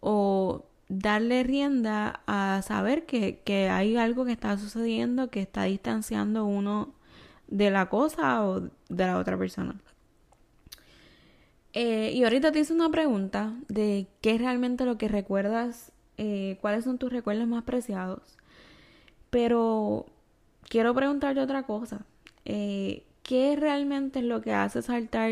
o 0.00 0.64
darle 0.88 1.42
rienda 1.42 2.20
a 2.26 2.62
saber 2.62 3.04
que, 3.04 3.40
que 3.44 3.68
hay 3.68 3.96
algo 3.96 4.24
que 4.24 4.32
está 4.32 4.56
sucediendo 4.56 5.28
que 5.30 5.42
está 5.42 5.64
distanciando 5.64 6.46
uno 6.46 6.94
de 7.50 7.70
la 7.70 7.88
cosa 7.90 8.44
o 8.46 8.60
de 8.60 9.06
la 9.06 9.18
otra 9.18 9.36
persona. 9.36 9.74
Eh, 11.72 12.12
y 12.14 12.24
ahorita 12.24 12.50
te 12.52 12.60
hice 12.60 12.72
una 12.72 12.90
pregunta 12.90 13.54
de 13.68 14.08
qué 14.20 14.34
es 14.34 14.40
realmente 14.40 14.84
lo 14.84 14.98
que 14.98 15.08
recuerdas, 15.08 15.92
eh, 16.18 16.58
cuáles 16.60 16.84
son 16.84 16.98
tus 16.98 17.12
recuerdos 17.12 17.46
más 17.46 17.64
preciados. 17.64 18.36
Pero 19.30 20.06
quiero 20.68 20.94
preguntarte 20.94 21.40
otra 21.40 21.64
cosa. 21.64 22.04
Eh, 22.44 23.04
¿Qué 23.22 23.56
realmente 23.56 24.20
es 24.20 24.24
lo 24.24 24.40
que 24.40 24.52
hace 24.52 24.82
saltar 24.82 25.30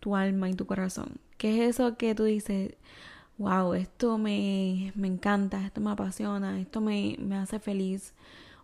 tu 0.00 0.16
alma 0.16 0.50
y 0.50 0.54
tu 0.54 0.66
corazón? 0.66 1.12
¿Qué 1.38 1.64
es 1.64 1.76
eso 1.76 1.96
que 1.96 2.14
tú 2.14 2.24
dices, 2.24 2.74
wow, 3.38 3.74
esto 3.74 4.18
me, 4.18 4.92
me 4.96 5.08
encanta, 5.08 5.64
esto 5.64 5.80
me 5.80 5.92
apasiona, 5.92 6.60
esto 6.60 6.80
me, 6.80 7.16
me 7.18 7.36
hace 7.36 7.58
feliz? 7.60 8.14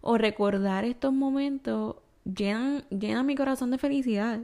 O 0.03 0.19
recordar 0.19 0.85
estos 0.85 1.13
momentos 1.15 1.97
llenan, 2.25 2.85
llena 2.91 3.23
mi 3.23 3.35
corazón 3.35 3.71
de 3.71 3.79
felicidad. 3.79 4.41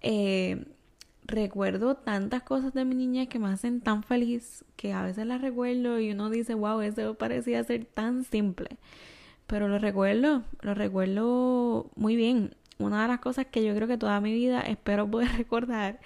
Eh, 0.00 0.66
recuerdo 1.26 1.96
tantas 1.96 2.42
cosas 2.42 2.74
de 2.74 2.84
mi 2.84 2.94
niña 2.94 3.26
que 3.26 3.38
me 3.38 3.48
hacen 3.48 3.80
tan 3.80 4.02
feliz 4.02 4.64
que 4.76 4.92
a 4.92 5.02
veces 5.02 5.26
las 5.26 5.40
recuerdo 5.40 5.98
y 5.98 6.10
uno 6.10 6.30
dice, 6.30 6.54
wow, 6.54 6.80
eso 6.80 7.14
parecía 7.14 7.64
ser 7.64 7.86
tan 7.86 8.24
simple. 8.24 8.76
Pero 9.46 9.68
lo 9.68 9.78
recuerdo, 9.78 10.42
lo 10.60 10.74
recuerdo 10.74 11.90
muy 11.96 12.16
bien. 12.16 12.54
Una 12.78 13.02
de 13.02 13.08
las 13.08 13.20
cosas 13.20 13.46
que 13.46 13.64
yo 13.64 13.74
creo 13.74 13.88
que 13.88 13.98
toda 13.98 14.20
mi 14.20 14.32
vida 14.32 14.60
espero 14.60 15.08
poder 15.10 15.30
recordar 15.36 16.00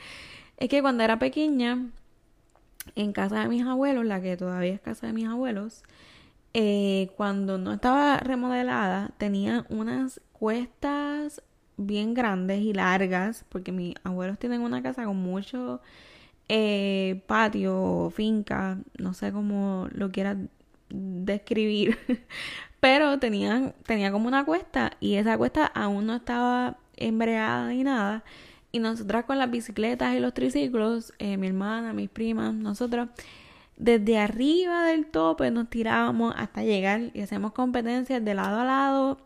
es 0.59 0.69
que 0.69 0.83
cuando 0.83 1.05
era 1.05 1.19
pequeña, 1.19 1.89
en 2.95 3.13
casa 3.13 3.41
de 3.41 3.49
mis 3.49 3.65
abuelos, 3.65 4.05
la 4.05 4.21
que 4.21 4.37
todavía 4.37 4.73
es 4.75 4.81
casa 4.81 5.07
de 5.07 5.13
mis 5.13 5.27
abuelos, 5.27 5.83
eh, 6.55 7.11
cuando 7.17 7.59
no 7.59 7.73
estaba 7.73 8.19
remodelada, 8.19 9.11
tenía 9.19 9.67
unas 9.69 10.21
cuestas 10.33 11.43
bien 11.77 12.15
grandes 12.15 12.61
y 12.61 12.73
largas, 12.73 13.45
porque 13.49 13.73
mis 13.73 13.95
abuelos 14.05 14.39
tienen 14.39 14.63
una 14.63 14.83
casa 14.83 15.05
con 15.05 15.17
mucho 15.17 15.81
eh, 16.49 17.23
patio, 17.27 18.11
finca, 18.15 18.79
no 18.99 19.15
sé 19.15 19.33
cómo 19.33 19.89
lo 19.93 20.11
quiera 20.11 20.37
describir, 20.89 21.99
pero 22.81 23.19
tenía, 23.19 23.75
tenía 23.87 24.11
como 24.13 24.29
una 24.29 24.45
cuesta 24.45 24.93
y 25.01 25.15
esa 25.17 25.37
cuesta 25.37 25.67
aún 25.67 26.07
no 26.07 26.17
estaba 26.17 26.79
embreada 26.97 27.69
ni 27.69 27.85
nada. 27.85 28.25
Y 28.71 28.81
nosotras 28.81 29.25
con 29.25 29.39
las 29.39 29.51
bicicletas 29.51 30.15
y 30.15 30.21
los 30.21 30.35
triciclos, 30.35 31.15
eh, 31.19 31.37
mi 31.39 31.47
hermana, 31.47 31.93
mis 31.95 32.11
primas, 32.11 32.53
nosotros, 32.55 33.09
desde 33.79 34.19
arriba 34.19 34.85
del 34.85 35.07
tope 35.07 35.51
nos 35.53 35.71
tirábamos 35.71 36.35
hasta 36.37 36.65
llegar 36.65 37.11
y 37.15 37.21
hacemos 37.21 37.53
competencias 37.53 38.25
de 38.25 38.35
lado 38.35 38.61
a 38.61 38.65
lado. 38.65 39.19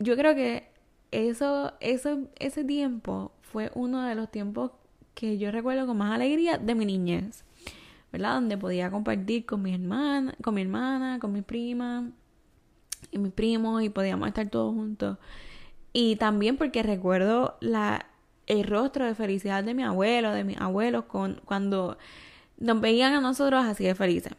Yo 0.00 0.16
creo 0.16 0.34
que 0.34 0.68
eso, 1.12 1.72
eso, 1.80 2.26
ese 2.40 2.64
tiempo 2.64 3.32
fue 3.42 3.70
uno 3.74 4.02
de 4.02 4.16
los 4.16 4.30
tiempos 4.30 4.72
que 5.14 5.38
yo 5.38 5.52
recuerdo 5.52 5.86
con 5.86 5.96
más 5.96 6.12
alegría 6.12 6.58
de 6.58 6.74
mi 6.74 6.84
niñez, 6.84 7.44
¿verdad? 8.12 8.34
Donde 8.34 8.58
podía 8.58 8.90
compartir 8.90 9.46
con 9.46 9.62
mi 9.62 9.72
hermana, 9.72 10.34
con 10.42 10.54
mi 10.54 10.62
hermana, 10.62 11.18
con 11.20 11.32
mi 11.32 11.42
prima 11.42 12.10
y 13.12 13.18
mis 13.18 13.32
primos 13.32 13.82
y 13.82 13.90
podíamos 13.90 14.26
estar 14.26 14.48
todos 14.50 14.74
juntos. 14.74 15.18
Y 15.92 16.16
también 16.16 16.56
porque 16.56 16.82
recuerdo 16.82 17.56
la, 17.60 18.06
el 18.46 18.64
rostro 18.64 19.06
de 19.06 19.14
felicidad 19.14 19.62
de 19.62 19.72
mi 19.72 19.84
abuelo, 19.84 20.32
de 20.32 20.42
mis 20.42 20.58
abuelos, 20.58 21.04
con, 21.04 21.40
cuando 21.44 21.96
nos 22.58 22.80
veían 22.80 23.14
a 23.14 23.20
nosotros 23.20 23.64
así 23.64 23.84
de 23.84 23.94
felices. 23.94 24.32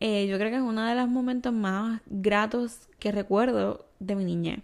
Eh, 0.00 0.26
yo 0.26 0.36
creo 0.36 0.50
que 0.50 0.56
es 0.56 0.62
uno 0.62 0.84
de 0.84 0.94
los 0.94 1.08
momentos 1.08 1.52
más 1.52 2.00
gratos 2.06 2.88
que 2.98 3.12
recuerdo 3.12 3.86
de 4.00 4.16
mi 4.16 4.24
niñez. 4.24 4.60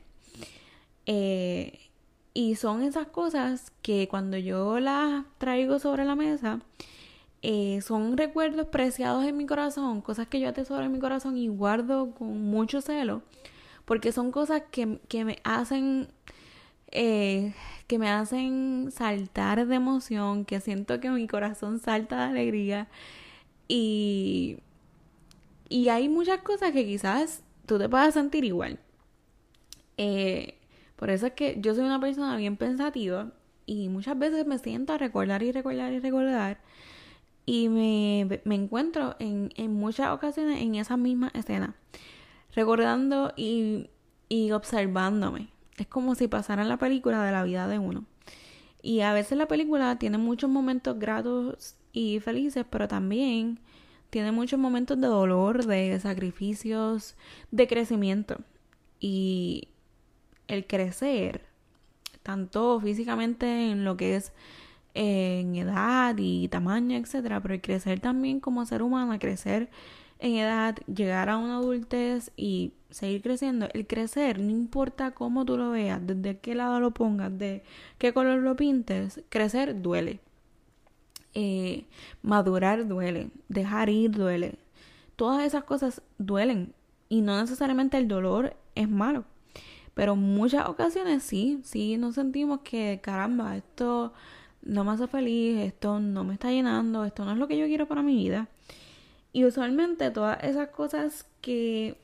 Eh, 1.06 1.78
y 2.34 2.56
son 2.56 2.82
esas 2.82 3.06
cosas 3.06 3.72
que 3.82 4.08
cuando 4.08 4.36
yo 4.36 4.78
las 4.80 5.24
traigo 5.38 5.78
sobre 5.78 6.04
la 6.04 6.14
mesa, 6.14 6.60
eh, 7.42 7.80
son 7.82 8.16
recuerdos 8.16 8.66
preciados 8.66 9.24
en 9.24 9.36
mi 9.36 9.46
corazón, 9.46 10.00
cosas 10.00 10.26
que 10.26 10.40
yo 10.40 10.48
atesoro 10.48 10.84
en 10.84 10.92
mi 10.92 10.98
corazón 10.98 11.36
y 11.36 11.48
guardo 11.48 12.10
con 12.12 12.42
mucho 12.42 12.80
celo, 12.80 13.22
porque 13.84 14.12
son 14.12 14.32
cosas 14.32 14.62
que, 14.70 15.00
que 15.08 15.24
me 15.24 15.38
hacen, 15.44 16.08
eh, 16.92 17.54
que 17.86 17.98
me 17.98 18.08
hacen 18.08 18.90
saltar 18.92 19.66
de 19.66 19.74
emoción, 19.74 20.44
que 20.44 20.60
siento 20.60 21.00
que 21.00 21.10
mi 21.10 21.26
corazón 21.26 21.80
salta 21.80 22.16
de 22.16 22.22
alegría 22.24 22.88
y, 23.68 24.58
y 25.68 25.88
hay 25.88 26.08
muchas 26.08 26.40
cosas 26.42 26.72
que 26.72 26.86
quizás 26.86 27.42
tú 27.66 27.78
te 27.78 27.88
puedas 27.88 28.14
sentir 28.14 28.44
igual. 28.44 28.78
Eh, 29.96 30.54
por 30.96 31.10
eso 31.10 31.26
es 31.26 31.32
que 31.32 31.58
yo 31.60 31.74
soy 31.74 31.84
una 31.84 32.00
persona 32.00 32.36
bien 32.36 32.56
pensativa 32.56 33.32
y 33.66 33.88
muchas 33.88 34.18
veces 34.18 34.46
me 34.46 34.58
siento 34.58 34.92
a 34.92 34.98
recordar 34.98 35.42
y 35.42 35.52
recordar 35.52 35.92
y 35.92 36.00
recordar 36.00 36.58
y 37.48 37.70
me, 37.70 38.40
me 38.44 38.54
encuentro 38.56 39.16
en, 39.18 39.50
en, 39.56 39.72
muchas 39.72 40.10
ocasiones 40.10 40.60
en 40.60 40.74
esa 40.74 40.98
misma 40.98 41.30
escena, 41.32 41.74
recordando 42.54 43.32
y, 43.36 43.88
y 44.28 44.50
observándome. 44.50 45.48
Es 45.78 45.86
como 45.86 46.14
si 46.14 46.28
pasara 46.28 46.64
la 46.64 46.76
película 46.76 47.22
de 47.22 47.32
la 47.32 47.44
vida 47.44 47.68
de 47.68 47.78
uno. 47.78 48.04
Y 48.82 49.00
a 49.00 49.12
veces 49.12 49.38
la 49.38 49.48
película 49.48 49.96
tiene 49.98 50.18
muchos 50.18 50.50
momentos 50.50 50.98
gratos 50.98 51.76
y 51.92 52.20
felices, 52.20 52.64
pero 52.68 52.88
también 52.88 53.60
tiene 54.10 54.32
muchos 54.32 54.58
momentos 54.58 55.00
de 55.00 55.06
dolor, 55.06 55.66
de 55.66 55.98
sacrificios, 56.00 57.16
de 57.50 57.66
crecimiento. 57.66 58.38
Y 59.00 59.68
el 60.48 60.66
crecer, 60.66 61.42
tanto 62.22 62.80
físicamente 62.80 63.70
en 63.70 63.84
lo 63.84 63.96
que 63.96 64.16
es 64.16 64.32
en 64.94 65.54
edad 65.54 66.14
y 66.18 66.48
tamaño, 66.48 66.96
etcétera, 66.96 67.40
pero 67.40 67.54
el 67.54 67.60
crecer 67.60 68.00
también 68.00 68.40
como 68.40 68.66
ser 68.66 68.82
humano, 68.82 69.16
crecer 69.18 69.70
en 70.18 70.34
edad, 70.34 70.76
llegar 70.92 71.28
a 71.28 71.36
una 71.36 71.58
adultez 71.58 72.32
y 72.36 72.72
seguir 72.90 73.22
creciendo. 73.22 73.68
El 73.74 73.86
crecer, 73.86 74.38
no 74.38 74.50
importa 74.50 75.12
cómo 75.12 75.44
tú 75.44 75.56
lo 75.56 75.70
veas, 75.70 76.00
desde 76.06 76.38
qué 76.38 76.54
lado 76.54 76.80
lo 76.80 76.92
pongas, 76.92 77.36
de 77.36 77.62
qué 77.98 78.12
color 78.12 78.40
lo 78.40 78.56
pintes, 78.56 79.22
crecer 79.28 79.80
duele. 79.82 80.20
Eh, 81.34 81.84
madurar 82.22 82.88
duele, 82.88 83.30
dejar 83.48 83.90
ir 83.90 84.10
duele. 84.12 84.58
Todas 85.16 85.44
esas 85.44 85.64
cosas 85.64 86.02
duelen 86.18 86.74
y 87.08 87.20
no 87.20 87.40
necesariamente 87.40 87.96
el 87.98 88.08
dolor 88.08 88.56
es 88.74 88.88
malo. 88.88 89.24
Pero 89.94 90.14
muchas 90.16 90.68
ocasiones 90.68 91.22
sí, 91.22 91.60
sí 91.64 91.96
nos 91.96 92.14
sentimos 92.14 92.60
que 92.60 93.00
caramba, 93.02 93.56
esto 93.56 94.12
no 94.62 94.84
me 94.84 94.92
hace 94.92 95.06
feliz, 95.08 95.58
esto 95.58 95.98
no 96.00 96.24
me 96.24 96.34
está 96.34 96.50
llenando, 96.50 97.04
esto 97.04 97.24
no 97.24 97.32
es 97.32 97.38
lo 97.38 97.48
que 97.48 97.58
yo 97.58 97.66
quiero 97.66 97.86
para 97.88 98.02
mi 98.02 98.14
vida. 98.16 98.48
Y 99.32 99.44
usualmente 99.44 100.10
todas 100.10 100.42
esas 100.44 100.68
cosas 100.68 101.26
que, 101.40 101.96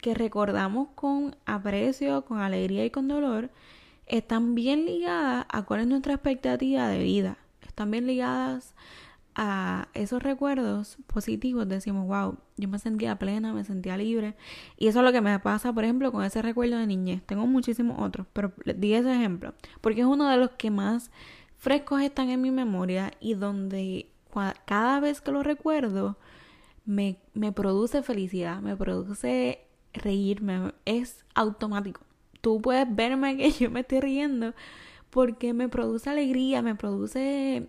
que 0.00 0.14
recordamos 0.14 0.88
con 0.94 1.36
aprecio, 1.46 2.24
con 2.24 2.38
alegría 2.40 2.84
y 2.84 2.90
con 2.90 3.08
dolor, 3.08 3.50
están 4.06 4.54
bien 4.54 4.86
ligadas 4.86 5.46
a 5.48 5.64
cuál 5.64 5.80
es 5.80 5.86
nuestra 5.86 6.14
expectativa 6.14 6.88
de 6.88 7.02
vida. 7.02 7.38
Están 7.62 7.90
bien 7.90 8.06
ligadas 8.06 8.74
a 9.40 9.86
esos 9.94 10.20
recuerdos 10.20 10.98
positivos 11.06 11.68
decimos, 11.68 12.08
wow, 12.08 12.38
yo 12.56 12.68
me 12.68 12.80
sentía 12.80 13.16
plena, 13.20 13.52
me 13.52 13.62
sentía 13.62 13.96
libre. 13.96 14.34
Y 14.76 14.88
eso 14.88 14.98
es 14.98 15.04
lo 15.04 15.12
que 15.12 15.20
me 15.20 15.38
pasa, 15.38 15.72
por 15.72 15.84
ejemplo, 15.84 16.10
con 16.10 16.24
ese 16.24 16.42
recuerdo 16.42 16.76
de 16.76 16.88
niñez. 16.88 17.22
Tengo 17.24 17.46
muchísimos 17.46 18.00
otros, 18.00 18.26
pero 18.32 18.52
di 18.64 18.94
ese 18.94 19.14
ejemplo, 19.14 19.54
porque 19.80 20.00
es 20.00 20.08
uno 20.08 20.28
de 20.28 20.38
los 20.38 20.50
que 20.50 20.72
más 20.72 21.12
frescos 21.56 22.02
están 22.02 22.30
en 22.30 22.40
mi 22.40 22.50
memoria 22.50 23.12
y 23.20 23.34
donde 23.34 24.10
cada 24.64 24.98
vez 24.98 25.20
que 25.20 25.30
lo 25.30 25.44
recuerdo 25.44 26.18
me, 26.84 27.18
me 27.32 27.52
produce 27.52 28.02
felicidad, 28.02 28.60
me 28.60 28.76
produce 28.76 29.67
reírme, 29.92 30.72
es 30.84 31.24
automático. 31.34 32.00
Tú 32.40 32.60
puedes 32.60 32.86
verme 32.94 33.36
que 33.36 33.50
yo 33.50 33.70
me 33.70 33.80
estoy 33.80 34.00
riendo 34.00 34.54
porque 35.10 35.52
me 35.52 35.68
produce 35.68 36.10
alegría, 36.10 36.62
me 36.62 36.74
produce 36.74 37.68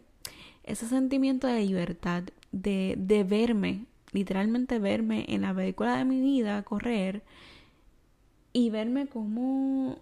ese 0.63 0.88
sentimiento 0.88 1.47
de 1.47 1.65
libertad, 1.65 2.23
de, 2.51 2.95
de 2.97 3.23
verme, 3.23 3.85
literalmente 4.11 4.79
verme 4.79 5.25
en 5.29 5.41
la 5.41 5.53
película 5.53 5.97
de 5.97 6.05
mi 6.05 6.21
vida 6.21 6.63
correr 6.63 7.23
y 8.53 8.69
verme 8.69 9.07
como, 9.07 9.97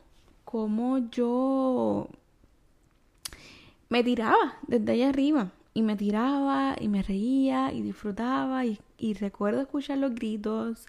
yo 1.11 2.09
me 3.89 4.03
tiraba 4.03 4.57
desde 4.67 4.91
allá 4.93 5.09
arriba 5.09 5.51
y 5.73 5.81
me 5.81 5.95
tiraba 5.95 6.75
y 6.79 6.87
me 6.87 7.03
reía 7.03 7.71
y 7.73 7.81
disfrutaba 7.81 8.65
y, 8.65 8.79
y 8.97 9.13
recuerdo 9.13 9.61
escuchar 9.61 9.97
los 9.99 10.15
gritos 10.15 10.87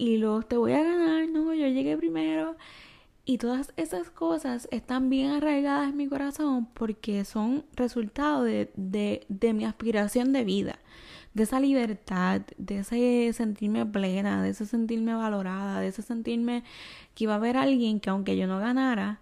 y 0.00 0.16
los 0.16 0.48
te 0.48 0.56
voy 0.56 0.72
a 0.72 0.82
ganar, 0.82 1.28
no, 1.28 1.52
yo 1.52 1.66
llegué 1.66 1.94
primero 1.94 2.56
y 3.26 3.36
todas 3.36 3.74
esas 3.76 4.08
cosas 4.08 4.66
están 4.70 5.10
bien 5.10 5.30
arraigadas 5.30 5.90
en 5.90 5.98
mi 5.98 6.08
corazón 6.08 6.66
porque 6.72 7.26
son 7.26 7.66
resultado 7.74 8.42
de, 8.42 8.70
de, 8.76 9.26
de, 9.28 9.52
mi 9.52 9.66
aspiración 9.66 10.32
de 10.32 10.42
vida, 10.44 10.78
de 11.34 11.42
esa 11.42 11.60
libertad, 11.60 12.40
de 12.56 12.78
ese 12.78 13.30
sentirme 13.34 13.84
plena, 13.84 14.42
de 14.42 14.48
ese 14.48 14.64
sentirme 14.64 15.14
valorada, 15.14 15.80
de 15.80 15.88
ese 15.88 16.00
sentirme 16.00 16.64
que 17.14 17.24
iba 17.24 17.34
a 17.34 17.36
haber 17.36 17.58
alguien 17.58 18.00
que 18.00 18.08
aunque 18.08 18.38
yo 18.38 18.46
no 18.46 18.58
ganara, 18.58 19.20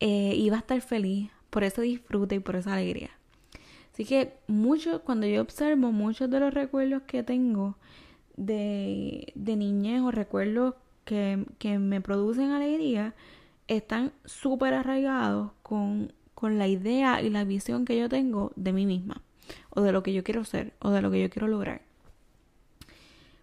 eh, 0.00 0.34
iba 0.34 0.56
a 0.56 0.60
estar 0.60 0.80
feliz 0.80 1.30
por 1.48 1.62
ese 1.62 1.82
disfrute 1.82 2.34
y 2.34 2.40
por 2.40 2.56
esa 2.56 2.74
alegría. 2.74 3.10
Así 3.92 4.04
que 4.04 4.34
mucho, 4.48 5.02
cuando 5.02 5.28
yo 5.28 5.42
observo 5.42 5.92
muchos 5.92 6.28
de 6.28 6.40
los 6.40 6.52
recuerdos 6.52 7.02
que 7.02 7.22
tengo 7.22 7.76
de, 8.38 9.32
de 9.34 9.56
niñez 9.56 10.00
o 10.00 10.10
recuerdos 10.10 10.74
que, 11.04 11.44
que 11.58 11.78
me 11.78 12.00
producen 12.00 12.50
alegría, 12.52 13.14
están 13.66 14.12
súper 14.24 14.74
arraigados 14.74 15.50
con, 15.62 16.12
con 16.34 16.58
la 16.58 16.68
idea 16.68 17.20
y 17.20 17.30
la 17.30 17.44
visión 17.44 17.84
que 17.84 17.98
yo 17.98 18.08
tengo 18.08 18.52
de 18.56 18.72
mí 18.72 18.86
misma, 18.86 19.20
o 19.70 19.82
de 19.82 19.92
lo 19.92 20.02
que 20.02 20.12
yo 20.12 20.24
quiero 20.24 20.44
ser, 20.44 20.72
o 20.80 20.90
de 20.90 21.02
lo 21.02 21.10
que 21.10 21.20
yo 21.20 21.28
quiero 21.28 21.48
lograr. 21.48 21.82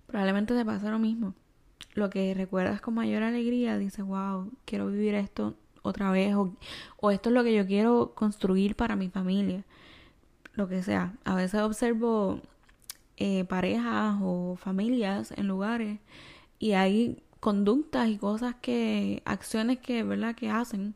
Probablemente 0.07 0.55
te 0.55 0.65
pasa 0.65 0.89
lo 0.89 0.99
mismo. 0.99 1.33
Lo 1.93 2.09
que 2.09 2.33
recuerdas 2.33 2.81
con 2.81 2.93
mayor 2.93 3.23
alegría, 3.23 3.77
dices, 3.77 4.05
wow, 4.05 4.51
quiero 4.65 4.87
vivir 4.87 5.15
esto 5.15 5.55
otra 5.81 6.09
vez, 6.11 6.33
o, 6.35 6.55
o 6.97 7.11
esto 7.11 7.29
es 7.29 7.35
lo 7.35 7.43
que 7.43 7.53
yo 7.53 7.65
quiero 7.67 8.13
construir 8.15 8.75
para 8.75 8.95
mi 8.95 9.09
familia. 9.09 9.63
Lo 10.53 10.69
que 10.69 10.81
sea. 10.83 11.13
A 11.25 11.35
veces 11.35 11.61
observo 11.61 12.39
eh, 13.17 13.45
parejas 13.45 14.17
o 14.21 14.55
familias 14.57 15.31
en 15.37 15.47
lugares 15.47 15.99
y 16.59 16.73
hay 16.73 17.23
conductas 17.39 18.09
y 18.09 18.17
cosas 18.17 18.55
que, 18.61 19.21
acciones 19.25 19.79
que, 19.79 20.03
¿verdad? 20.03 20.35
Que 20.35 20.49
hacen, 20.49 20.95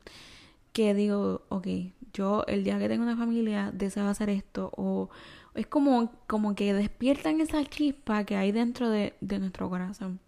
que 0.74 0.94
digo, 0.94 1.44
ok, 1.50 1.68
yo 2.14 2.44
el 2.48 2.64
día 2.64 2.80
que 2.80 2.90
tengo 2.90 3.04
una 3.04 3.18
familia 3.18 3.72
deseo 3.74 4.08
hacer 4.08 4.30
esto, 4.30 4.72
o 4.76 5.10
es 5.56 5.68
como, 5.68 6.12
como 6.28 6.56
que 6.56 6.74
despiertan 6.74 7.42
esa 7.42 7.64
chispa 7.66 8.24
que 8.24 8.36
hay 8.36 8.52
dentro 8.52 8.90
de, 8.90 9.14
de 9.22 9.40
nuestro 9.40 9.70
corazón. 9.70 10.20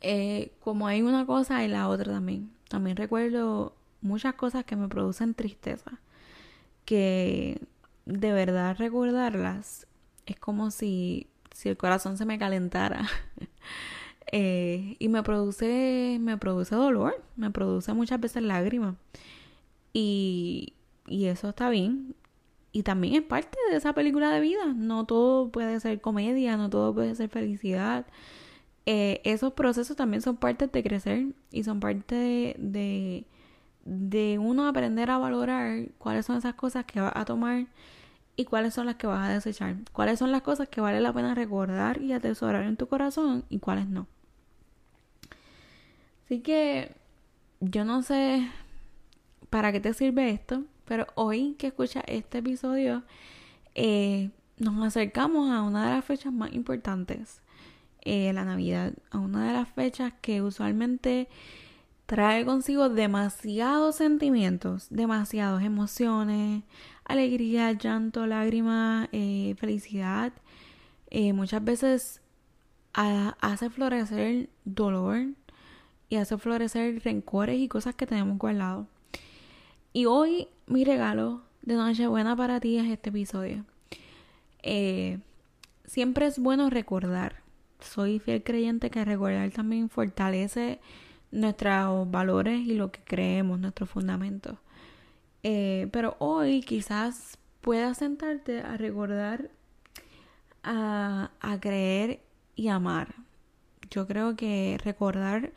Eh, 0.00 0.52
como 0.60 0.86
hay 0.86 1.02
una 1.02 1.26
cosa 1.26 1.64
y 1.64 1.68
la 1.68 1.88
otra 1.88 2.12
también. 2.12 2.50
También 2.68 2.96
recuerdo 2.96 3.74
muchas 4.00 4.34
cosas 4.34 4.64
que 4.64 4.76
me 4.76 4.88
producen 4.88 5.34
tristeza, 5.34 6.00
que 6.84 7.60
de 8.04 8.32
verdad 8.32 8.76
recordarlas 8.78 9.86
es 10.26 10.38
como 10.38 10.70
si, 10.70 11.28
si 11.52 11.68
el 11.68 11.76
corazón 11.76 12.18
se 12.18 12.26
me 12.26 12.38
calentara. 12.38 13.06
Eh, 14.32 14.96
y 14.98 15.08
me 15.08 15.22
produce, 15.22 16.18
me 16.20 16.36
produce 16.36 16.74
dolor, 16.74 17.22
me 17.36 17.52
produce 17.52 17.92
muchas 17.92 18.18
veces 18.20 18.42
lágrimas. 18.42 18.96
Y, 19.92 20.74
y 21.06 21.26
eso 21.26 21.50
está 21.50 21.70
bien. 21.70 22.16
Y 22.72 22.82
también 22.82 23.14
es 23.14 23.22
parte 23.22 23.56
de 23.70 23.76
esa 23.76 23.92
película 23.92 24.30
de 24.30 24.40
vida. 24.40 24.74
No 24.74 25.06
todo 25.06 25.50
puede 25.50 25.78
ser 25.78 26.00
comedia, 26.00 26.56
no 26.56 26.68
todo 26.70 26.92
puede 26.92 27.14
ser 27.14 27.28
felicidad. 27.28 28.04
Eh, 28.86 29.20
esos 29.24 29.52
procesos 29.54 29.96
también 29.96 30.22
son 30.22 30.36
parte 30.36 30.68
de 30.68 30.82
crecer 30.82 31.26
y 31.50 31.64
son 31.64 31.80
parte 31.80 32.54
de, 32.58 33.26
de, 33.84 34.38
uno 34.38 34.68
aprender 34.68 35.10
a 35.10 35.18
valorar 35.18 35.88
cuáles 35.98 36.26
son 36.26 36.36
esas 36.36 36.54
cosas 36.54 36.84
que 36.84 37.00
vas 37.00 37.12
a 37.16 37.24
tomar 37.24 37.66
y 38.36 38.44
cuáles 38.44 38.74
son 38.74 38.86
las 38.86 38.96
que 38.96 39.06
vas 39.06 39.28
a 39.28 39.32
desechar. 39.32 39.76
Cuáles 39.92 40.18
son 40.18 40.30
las 40.30 40.42
cosas 40.42 40.68
que 40.68 40.80
vale 40.80 41.00
la 41.00 41.12
pena 41.12 41.34
recordar 41.34 42.00
y 42.00 42.12
atesorar 42.12 42.64
en 42.64 42.76
tu 42.76 42.86
corazón 42.86 43.44
y 43.48 43.58
cuáles 43.58 43.88
no. 43.88 44.06
Así 46.26 46.40
que 46.40 46.94
yo 47.60 47.84
no 47.84 48.02
sé 48.02 48.48
para 49.48 49.72
qué 49.72 49.80
te 49.80 49.94
sirve 49.94 50.30
esto, 50.30 50.64
pero 50.84 51.06
hoy 51.14 51.54
que 51.58 51.68
escuchas 51.68 52.04
este 52.06 52.38
episodio, 52.38 53.04
eh, 53.74 54.30
nos 54.58 54.84
acercamos 54.84 55.50
a 55.50 55.62
una 55.62 55.86
de 55.86 55.94
las 55.94 56.04
fechas 56.04 56.32
más 56.32 56.52
importantes, 56.52 57.42
eh, 58.02 58.32
la 58.32 58.44
Navidad, 58.44 58.92
a 59.10 59.18
una 59.18 59.46
de 59.46 59.52
las 59.52 59.68
fechas 59.68 60.12
que 60.20 60.42
usualmente 60.42 61.28
trae 62.06 62.44
consigo 62.44 62.88
demasiados 62.88 63.96
sentimientos, 63.96 64.86
demasiadas 64.90 65.64
emociones, 65.64 66.62
alegría, 67.06 67.72
llanto, 67.72 68.26
lágrimas, 68.26 69.08
eh, 69.12 69.54
felicidad. 69.58 70.32
muchas 71.34 71.64
veces 71.64 72.20
hace 72.92 73.70
florecer 73.70 74.50
dolor, 74.64 75.28
y 76.08 76.16
hace 76.16 76.38
florecer 76.38 77.02
rencores 77.02 77.58
y 77.58 77.68
cosas 77.68 77.94
que 77.94 78.06
tenemos 78.06 78.38
guardados. 78.38 78.86
Y 79.92 80.06
hoy 80.06 80.48
mi 80.66 80.84
regalo 80.84 81.42
de 81.62 81.74
Nochebuena 81.74 82.36
para 82.36 82.60
ti 82.60 82.78
es 82.78 82.86
este 82.86 83.10
episodio. 83.10 83.64
Eh, 84.62 85.18
siempre 85.84 86.26
es 86.26 86.38
bueno 86.38 86.70
recordar. 86.70 87.42
Soy 87.80 88.18
fiel 88.18 88.42
creyente 88.42 88.90
que 88.90 89.04
recordar 89.04 89.50
también 89.50 89.88
fortalece 89.88 90.80
nuestros 91.30 92.10
valores 92.10 92.60
y 92.60 92.74
lo 92.74 92.90
que 92.90 93.00
creemos, 93.04 93.58
nuestros 93.58 93.90
fundamentos. 93.90 94.56
Eh, 95.48 95.86
pero 95.92 96.16
hoy 96.18 96.60
quizás 96.60 97.38
puedas 97.60 97.98
sentarte 97.98 98.62
a 98.62 98.76
recordar, 98.76 99.48
a, 100.64 101.30
a 101.40 101.60
creer 101.60 102.20
y 102.56 102.66
amar. 102.66 103.14
Yo 103.88 104.08
creo 104.08 104.34
que 104.34 104.76
recordar 104.82 105.52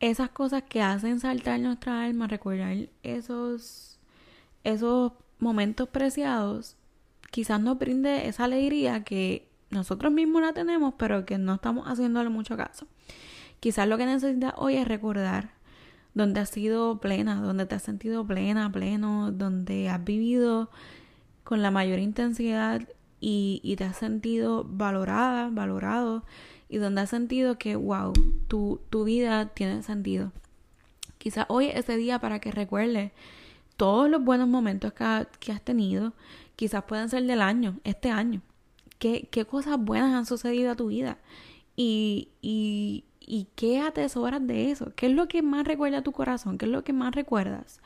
esas 0.00 0.28
cosas 0.28 0.64
que 0.64 0.82
hacen 0.82 1.18
saltar 1.18 1.58
nuestra 1.60 2.04
alma, 2.04 2.26
recordar 2.26 2.76
esos, 3.02 3.98
esos 4.64 5.12
momentos 5.38 5.88
preciados, 5.88 6.76
quizás 7.30 7.58
nos 7.58 7.78
brinde 7.78 8.28
esa 8.28 8.44
alegría 8.44 9.02
que 9.02 9.48
nosotros 9.70 10.12
mismos 10.12 10.42
la 10.42 10.52
tenemos, 10.52 10.92
pero 10.98 11.24
que 11.24 11.38
no 11.38 11.54
estamos 11.54 11.86
haciéndole 11.86 12.28
mucho 12.28 12.54
caso. 12.58 12.86
Quizás 13.60 13.88
lo 13.88 13.96
que 13.96 14.04
necesitas 14.04 14.52
hoy 14.58 14.76
es 14.76 14.86
recordar 14.86 15.55
donde 16.16 16.40
has 16.40 16.48
sido 16.48 16.98
plena, 16.98 17.42
donde 17.42 17.66
te 17.66 17.74
has 17.74 17.82
sentido 17.82 18.26
plena, 18.26 18.72
pleno, 18.72 19.32
donde 19.32 19.90
has 19.90 20.02
vivido 20.02 20.70
con 21.44 21.60
la 21.60 21.70
mayor 21.70 21.98
intensidad 21.98 22.88
y, 23.20 23.74
te 23.76 23.84
has 23.84 23.98
sentido 23.98 24.64
valorada, 24.66 25.50
valorado 25.52 26.24
y 26.70 26.78
donde 26.78 27.02
has 27.02 27.10
sentido 27.10 27.58
que, 27.58 27.76
wow, 27.76 28.14
tu, 28.48 28.80
tu 28.88 29.04
vida 29.04 29.50
tiene 29.50 29.82
sentido. 29.82 30.32
Quizás 31.18 31.44
hoy 31.50 31.66
es 31.66 31.80
ese 31.80 31.98
día 31.98 32.18
para 32.18 32.38
que 32.38 32.50
recuerdes 32.50 33.12
todos 33.76 34.08
los 34.08 34.24
buenos 34.24 34.48
momentos 34.48 34.94
que, 34.94 35.26
que, 35.38 35.52
has 35.52 35.60
tenido. 35.60 36.14
Quizás 36.56 36.84
pueden 36.84 37.10
ser 37.10 37.24
del 37.24 37.42
año, 37.42 37.78
este 37.84 38.08
año. 38.08 38.40
¿Qué, 38.98 39.28
qué 39.30 39.44
cosas 39.44 39.78
buenas 39.78 40.14
han 40.14 40.24
sucedido 40.24 40.72
a 40.72 40.76
tu 40.76 40.86
vida? 40.86 41.18
Y, 41.76 42.28
y, 42.40 43.04
y 43.26 43.48
qué 43.56 43.80
atesoras 43.80 44.46
de 44.46 44.70
eso. 44.70 44.92
¿Qué 44.94 45.06
es 45.06 45.12
lo 45.12 45.26
que 45.26 45.42
más 45.42 45.66
recuerda 45.66 46.02
tu 46.02 46.12
corazón? 46.12 46.58
¿Qué 46.58 46.66
es 46.66 46.70
lo 46.70 46.84
que 46.84 46.92
más 46.92 47.14
recuerdas? 47.14 47.80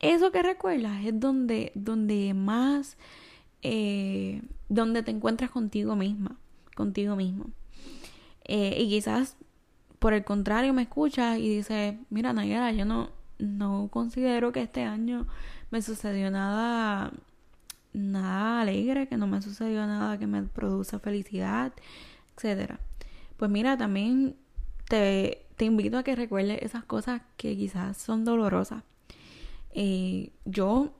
Eso 0.00 0.30
que 0.30 0.42
recuerdas 0.42 1.04
es 1.04 1.18
donde, 1.18 1.72
donde 1.74 2.34
más, 2.34 2.98
eh, 3.62 4.42
donde 4.68 5.02
te 5.02 5.10
encuentras 5.10 5.50
contigo 5.50 5.96
misma, 5.96 6.36
contigo 6.74 7.16
mismo. 7.16 7.46
Eh, 8.44 8.76
y 8.78 8.90
quizás 8.90 9.36
por 9.98 10.12
el 10.12 10.24
contrario 10.24 10.74
me 10.74 10.82
escuchas 10.82 11.38
y 11.38 11.48
dices, 11.48 11.94
mira 12.10 12.34
Nayara, 12.34 12.70
yo 12.72 12.84
no, 12.84 13.08
no 13.38 13.88
considero 13.90 14.52
que 14.52 14.60
este 14.60 14.82
año 14.82 15.26
me 15.70 15.80
sucedió 15.80 16.30
nada, 16.30 17.12
nada 17.94 18.60
alegre, 18.60 19.08
que 19.08 19.16
no 19.16 19.26
me 19.26 19.40
sucedió 19.40 19.86
nada 19.86 20.18
que 20.18 20.26
me 20.26 20.42
produce 20.42 20.98
felicidad, 20.98 21.72
etcétera. 22.36 22.78
Pues 23.38 23.50
mira, 23.50 23.78
también 23.78 24.36
te, 24.88 25.46
te 25.56 25.64
invito 25.64 25.98
a 25.98 26.02
que 26.02 26.16
recuerdes 26.16 26.62
esas 26.62 26.84
cosas 26.84 27.22
que 27.36 27.56
quizás 27.56 27.96
son 27.96 28.24
dolorosas. 28.24 28.82
Eh, 29.72 30.30
yo, 30.44 30.92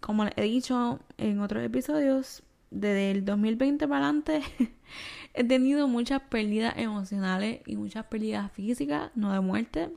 como 0.00 0.26
he 0.36 0.42
dicho 0.42 1.00
en 1.18 1.40
otros 1.40 1.64
episodios, 1.64 2.42
desde 2.70 3.10
el 3.10 3.24
2020 3.24 3.86
para 3.86 4.06
adelante 4.06 4.42
he 5.34 5.44
tenido 5.44 5.88
muchas 5.88 6.22
pérdidas 6.22 6.74
emocionales 6.76 7.60
y 7.66 7.76
muchas 7.76 8.06
pérdidas 8.06 8.50
físicas, 8.52 9.10
no 9.14 9.32
de 9.32 9.40
muerte, 9.40 9.90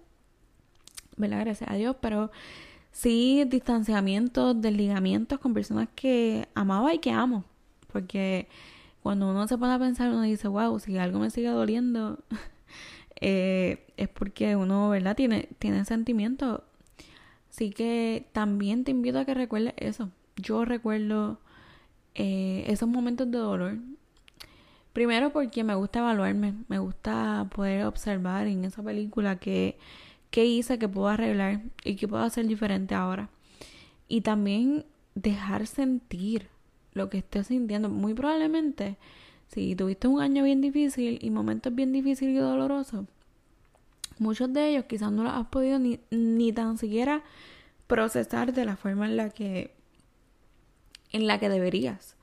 ¿verdad? 1.17 1.41
Gracias 1.41 1.69
a 1.69 1.75
Dios, 1.75 1.95
pero 2.01 2.31
sí 2.91 3.43
distanciamientos, 3.47 4.61
desligamientos 4.61 5.39
con 5.39 5.53
personas 5.53 5.87
que 5.95 6.47
amaba 6.55 6.93
y 6.93 6.99
que 6.99 7.11
amo. 7.11 7.43
Porque 7.91 8.47
cuando 9.03 9.29
uno 9.29 9.47
se 9.47 9.57
pone 9.57 9.73
a 9.73 9.79
pensar, 9.79 10.09
uno 10.09 10.23
dice, 10.23 10.47
wow, 10.47 10.79
si 10.79 10.97
algo 10.97 11.19
me 11.19 11.29
sigue 11.29 11.49
doliendo, 11.49 12.19
eh, 13.21 13.85
es 13.97 14.09
porque 14.09 14.55
uno, 14.55 14.89
¿verdad? 14.89 15.15
Tiene, 15.15 15.49
tiene 15.59 15.85
sentimientos. 15.85 16.61
Así 17.49 17.69
que 17.69 18.27
también 18.33 18.83
te 18.83 18.91
invito 18.91 19.19
a 19.19 19.25
que 19.25 19.33
recuerdes 19.33 19.73
eso. 19.77 20.09
Yo 20.35 20.65
recuerdo 20.65 21.39
eh, 22.13 22.65
esos 22.67 22.89
momentos 22.89 23.31
de 23.31 23.37
dolor. 23.37 23.77
Primero 24.93 25.31
porque 25.31 25.63
me 25.63 25.75
gusta 25.75 25.99
evaluarme, 25.99 26.53
me 26.67 26.79
gusta 26.79 27.49
poder 27.53 27.85
observar 27.85 28.47
en 28.47 28.63
esa 28.63 28.81
película 28.81 29.37
que 29.37 29.77
qué 30.31 30.45
hice 30.45 30.79
que 30.79 30.87
puedo 30.87 31.07
arreglar 31.07 31.61
y 31.83 31.95
qué 31.95 32.07
puedo 32.07 32.23
hacer 32.23 32.47
diferente 32.47 32.95
ahora. 32.95 33.29
Y 34.07 34.21
también 34.21 34.85
dejar 35.15 35.67
sentir 35.67 36.49
lo 36.93 37.09
que 37.09 37.19
estoy 37.19 37.43
sintiendo. 37.43 37.89
Muy 37.89 38.13
probablemente, 38.13 38.97
si 39.47 39.75
tuviste 39.75 40.07
un 40.07 40.21
año 40.21 40.43
bien 40.43 40.61
difícil 40.61 41.19
y 41.21 41.29
momentos 41.29 41.73
bien 41.73 41.91
difíciles 41.91 42.35
y 42.35 42.37
dolorosos, 42.37 43.05
muchos 44.19 44.51
de 44.53 44.69
ellos 44.69 44.85
quizás 44.85 45.11
no 45.11 45.23
los 45.23 45.33
has 45.33 45.47
podido 45.47 45.79
ni, 45.79 45.99
ni 46.11 46.51
tan 46.51 46.77
siquiera 46.77 47.23
procesar 47.87 48.53
de 48.53 48.65
la 48.65 48.75
forma 48.75 49.05
en 49.05 49.17
la 49.17 49.29
que 49.29 49.73
en 51.11 51.27
la 51.27 51.39
que 51.39 51.49
deberías. 51.49 52.15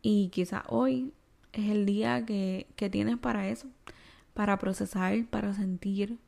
Y 0.00 0.28
quizás 0.28 0.62
hoy 0.68 1.12
es 1.52 1.70
el 1.70 1.84
día 1.84 2.24
que, 2.24 2.66
que 2.76 2.88
tienes 2.88 3.18
para 3.18 3.48
eso, 3.48 3.68
para 4.32 4.58
procesar, 4.58 5.24
para 5.26 5.52
sentir, 5.52 6.18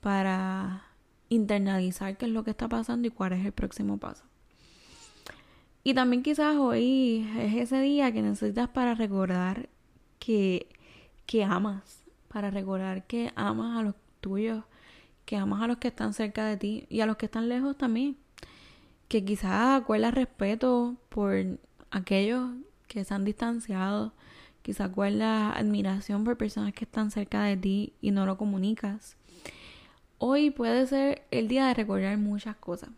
para 0.00 0.84
internalizar 1.28 2.16
qué 2.16 2.26
es 2.26 2.32
lo 2.32 2.42
que 2.44 2.50
está 2.50 2.68
pasando 2.68 3.08
y 3.08 3.10
cuál 3.10 3.34
es 3.34 3.44
el 3.44 3.52
próximo 3.52 3.98
paso. 3.98 4.24
Y 5.84 5.94
también 5.94 6.22
quizás 6.22 6.56
hoy 6.56 7.28
es 7.38 7.54
ese 7.54 7.80
día 7.80 8.12
que 8.12 8.22
necesitas 8.22 8.68
para 8.68 8.94
recordar 8.94 9.68
que, 10.22 10.68
que 11.26 11.42
amas, 11.42 12.04
para 12.28 12.48
recordar 12.48 13.08
que 13.08 13.32
amas 13.34 13.76
a 13.76 13.82
los 13.82 13.96
tuyos, 14.20 14.62
que 15.24 15.36
amas 15.36 15.60
a 15.62 15.66
los 15.66 15.78
que 15.78 15.88
están 15.88 16.14
cerca 16.14 16.44
de 16.46 16.56
ti 16.56 16.86
y 16.88 17.00
a 17.00 17.06
los 17.06 17.16
que 17.16 17.26
están 17.26 17.48
lejos 17.48 17.76
también. 17.76 18.16
Que 19.08 19.24
quizás 19.24 19.82
acuerdas 19.82 20.14
respeto 20.14 20.94
por 21.08 21.58
aquellos 21.90 22.50
que 22.86 23.04
se 23.04 23.12
han 23.12 23.24
distanciado, 23.24 24.12
quizás 24.62 24.90
acuerdas 24.90 25.56
admiración 25.56 26.22
por 26.22 26.36
personas 26.36 26.72
que 26.72 26.84
están 26.84 27.10
cerca 27.10 27.42
de 27.42 27.56
ti 27.56 27.92
y 28.00 28.12
no 28.12 28.24
lo 28.24 28.38
comunicas. 28.38 29.16
Hoy 30.18 30.50
puede 30.50 30.86
ser 30.86 31.26
el 31.32 31.48
día 31.48 31.66
de 31.66 31.74
recordar 31.74 32.16
muchas 32.16 32.54
cosas, 32.54 32.90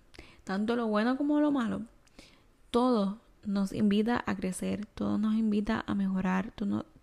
tanto 0.44 0.76
lo 0.76 0.88
bueno 0.88 1.16
como 1.16 1.40
lo 1.40 1.50
malo. 1.50 1.80
Todo 2.70 3.18
nos 3.46 3.72
invita 3.72 4.22
a 4.26 4.36
crecer, 4.36 4.84
todo 4.84 5.16
nos 5.16 5.34
invita 5.36 5.84
a 5.86 5.94
mejorar, 5.94 6.52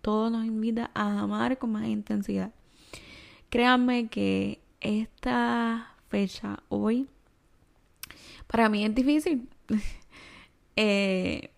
nos 0.03 0.45
invita 0.45 0.91
a 0.93 1.19
amar 1.19 1.57
con 1.57 1.71
más 1.71 1.87
intensidad. 1.87 2.51
Créanme 3.49 4.07
que 4.07 4.59
esta 4.79 5.95
fecha 6.09 6.63
hoy 6.69 7.07
para 8.47 8.69
mí 8.69 8.85
es 8.85 8.93
difícil. 8.95 9.47
Eh, 10.77 11.51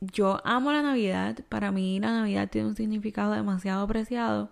yo 0.00 0.38
amo 0.44 0.70
la 0.70 0.82
Navidad, 0.82 1.40
para 1.48 1.72
mí 1.72 1.98
la 1.98 2.12
Navidad 2.12 2.50
tiene 2.50 2.68
un 2.68 2.76
significado 2.76 3.32
demasiado 3.32 3.82
apreciado 3.82 4.50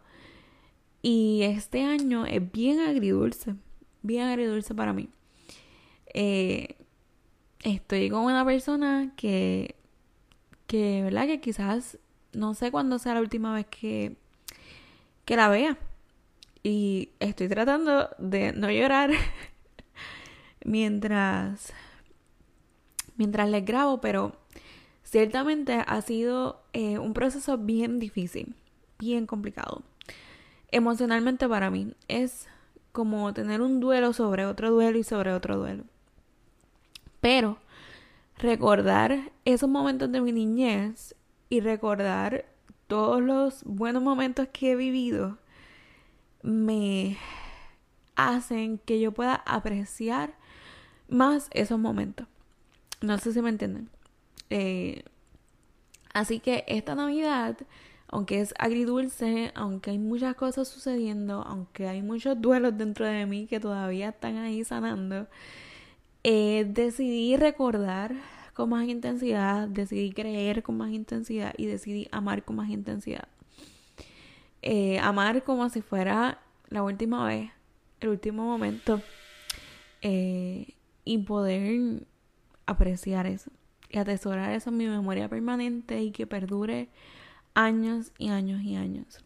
y 1.03 1.43
este 1.43 1.83
año 1.83 2.25
es 2.25 2.51
bien 2.51 2.81
agridulce, 2.81 3.55
bien 4.01 4.29
agridulce 4.29 4.75
para 4.75 4.95
mí. 4.95 5.11
Eh, 6.15 6.77
estoy 7.63 8.09
con 8.09 8.25
una 8.25 8.45
persona 8.45 9.13
que, 9.17 9.77
que, 10.67 11.03
¿verdad? 11.03 11.27
Que 11.27 11.41
quizás 11.41 11.99
no 12.33 12.55
sé 12.55 12.71
cuándo 12.71 12.99
sea 12.99 13.15
la 13.15 13.21
última 13.21 13.55
vez 13.55 13.67
que, 13.67 14.17
que 15.25 15.37
la 15.37 15.49
vea. 15.49 15.79
Y 16.63 17.11
estoy 17.19 17.49
tratando 17.49 18.11
de 18.19 18.53
no 18.53 18.71
llorar 18.71 19.11
mientras, 20.65 21.73
mientras 23.17 23.49
les 23.49 23.65
grabo, 23.65 24.01
pero 24.01 24.37
ciertamente 25.03 25.83
ha 25.87 26.01
sido 26.03 26.63
eh, 26.73 26.99
un 26.99 27.15
proceso 27.15 27.59
bien 27.59 27.99
difícil, 27.99 28.55
bien 28.99 29.27
complicado 29.27 29.83
emocionalmente 30.73 31.49
para 31.49 31.71
mí 31.71 31.95
es 32.09 32.49
como 32.91 33.33
tener 33.33 33.61
un 33.61 33.79
duelo 33.79 34.13
sobre 34.13 34.47
otro 34.47 34.71
duelo 34.71 34.99
y 34.99 35.05
sobre 35.05 35.33
otro 35.33 35.57
duelo. 35.57 35.85
Pero 37.21 37.59
recordar 38.39 39.31
esos 39.45 39.69
momentos 39.69 40.11
de 40.11 40.21
mi 40.21 40.33
niñez 40.33 41.15
y 41.53 41.61
recordar 41.61 42.47
todos 42.87 43.21
los 43.21 43.63
buenos 43.65 44.03
momentos 44.03 44.49
que 44.55 44.73
he 44.73 44.75
vivido 44.75 45.37
me 46.43 47.19
hacen 48.17 48.79
que 48.79 48.99
yo 48.99 49.13
pueda 49.13 49.35
apreciar 49.45 50.33
más 51.11 51.51
esos 51.53 51.79
momentos. 51.79 52.27
No 53.03 53.19
sé 53.19 53.35
si 53.35 53.43
me 53.43 53.51
entienden. 53.51 53.91
Eh, 54.49 55.05
así 56.15 56.41
que 56.41 56.65
esta 56.69 56.95
Navidad 56.95 57.59
aunque 58.09 58.41
es 58.41 58.55
agridulce, 58.59 59.53
aunque 59.55 59.91
hay 59.91 59.99
muchas 59.99 60.35
cosas 60.35 60.69
sucediendo, 60.69 61.43
aunque 61.43 61.87
hay 61.87 62.01
muchos 62.01 62.41
duelos 62.41 62.79
dentro 62.79 63.05
de 63.05 63.27
mí 63.27 63.47
que 63.47 63.61
todavía 63.61 64.09
están 64.09 64.39
ahí 64.39 64.65
sanando, 64.65 65.27
eh, 66.25 66.67
decidí 66.67 67.37
recordar 67.37 68.15
con 68.55 68.71
más 68.71 68.87
intensidad, 68.87 69.69
decidí 69.69 70.13
creer 70.13 70.63
con 70.63 70.77
más 70.77 70.91
intensidad 70.91 71.55
y 71.57 71.67
decidí 71.67 72.09
amar 72.13 72.45
con 72.45 72.57
más 72.57 72.71
intensidad. 72.71 73.29
Eh, 74.63 74.99
amar 75.01 75.43
como 75.43 75.69
si 75.69 75.83
fuera 75.83 76.41
la 76.69 76.83
última 76.83 77.27
vez, 77.27 77.51
el 78.01 78.11
último 78.11 78.45
momento 78.45 79.01
eh, 80.03 80.75
y 81.05 81.19
poder 81.19 82.07
apreciar 82.67 83.27
eso 83.27 83.51
y 83.89 83.99
atesorar 83.99 84.53
eso 84.53 84.71
en 84.71 84.77
mi 84.77 84.87
memoria 84.87 85.29
permanente 85.29 86.03
y 86.03 86.13
que 86.13 86.27
perdure 86.27 86.89
años 87.55 88.13
y 88.19 88.29
años 88.29 88.63
y 88.63 88.77
años. 88.77 89.19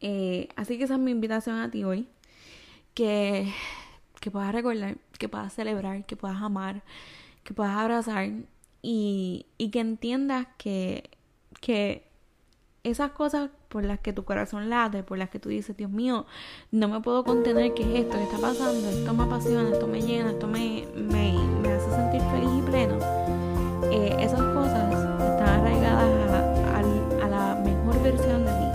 Eh, 0.00 0.48
así 0.56 0.78
que 0.78 0.84
esa 0.84 0.94
es 0.94 1.00
mi 1.00 1.10
invitación 1.10 1.58
a 1.58 1.70
ti 1.70 1.84
hoy. 1.84 2.08
Que, 2.94 3.52
que 4.20 4.30
puedas 4.30 4.52
recordar, 4.52 4.98
que 5.18 5.28
puedas 5.28 5.52
celebrar, 5.52 6.04
que 6.04 6.16
puedas 6.16 6.42
amar, 6.42 6.82
que 7.44 7.54
puedas 7.54 7.76
abrazar 7.76 8.28
y, 8.82 9.46
y 9.58 9.70
que 9.70 9.80
entiendas 9.80 10.46
que, 10.58 11.10
que 11.60 12.04
esas 12.82 13.12
cosas 13.12 13.50
por 13.68 13.84
las 13.84 14.00
que 14.00 14.12
tu 14.12 14.24
corazón 14.24 14.70
late, 14.70 15.02
por 15.02 15.18
las 15.18 15.30
que 15.30 15.38
tú 15.38 15.48
dices, 15.48 15.76
Dios 15.76 15.90
mío, 15.90 16.26
no 16.70 16.88
me 16.88 17.00
puedo 17.00 17.24
contener, 17.24 17.74
¿qué 17.74 17.82
es 17.82 18.00
esto? 18.04 18.16
¿Qué 18.16 18.24
está 18.24 18.38
pasando? 18.38 18.88
Esto 18.88 19.14
me 19.14 19.24
apasiona, 19.24 19.70
esto 19.70 19.86
me 19.86 20.00
llena, 20.00 20.30
esto 20.30 20.46
me, 20.46 20.86
me, 20.94 21.34
me 21.62 21.68
hace 21.72 21.90
sentir 21.90 22.20
feliz 22.32 22.50
y 22.58 22.62
pleno. 22.62 22.98
Eh, 23.92 24.16
esas 24.20 24.40
cosas 24.54 24.92
están 24.92 25.48
arraigadas 25.60 26.32
a 26.32 26.40
versión 28.02 28.44
de 28.44 28.52
mí, 28.52 28.70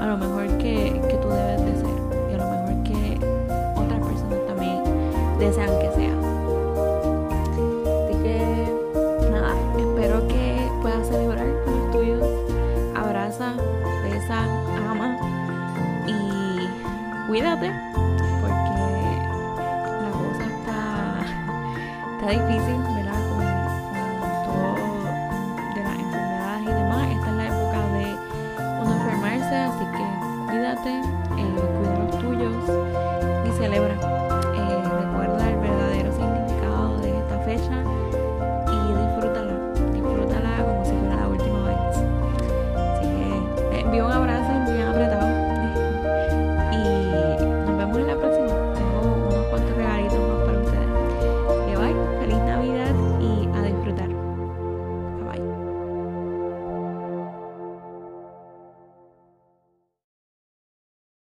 a 0.00 0.06
lo 0.06 0.16
mejor 0.18 0.58
que, 0.58 1.00
que 1.08 1.16
tú 1.16 1.28
debes 1.28 1.64
de 1.64 1.76
ser 1.76 1.96
y 2.30 2.34
a 2.34 2.38
lo 2.38 2.50
mejor 2.50 2.82
que 2.82 3.18
otras 3.76 4.00
personas 4.00 4.46
también 4.46 4.82
desean 5.38 5.78
que 5.78 5.85
cuídate 17.26 17.72
porque 18.40 18.76
la 20.02 20.10
cosa 20.12 20.44
está, 20.46 21.24
está 22.12 22.30
difícil 22.30 22.75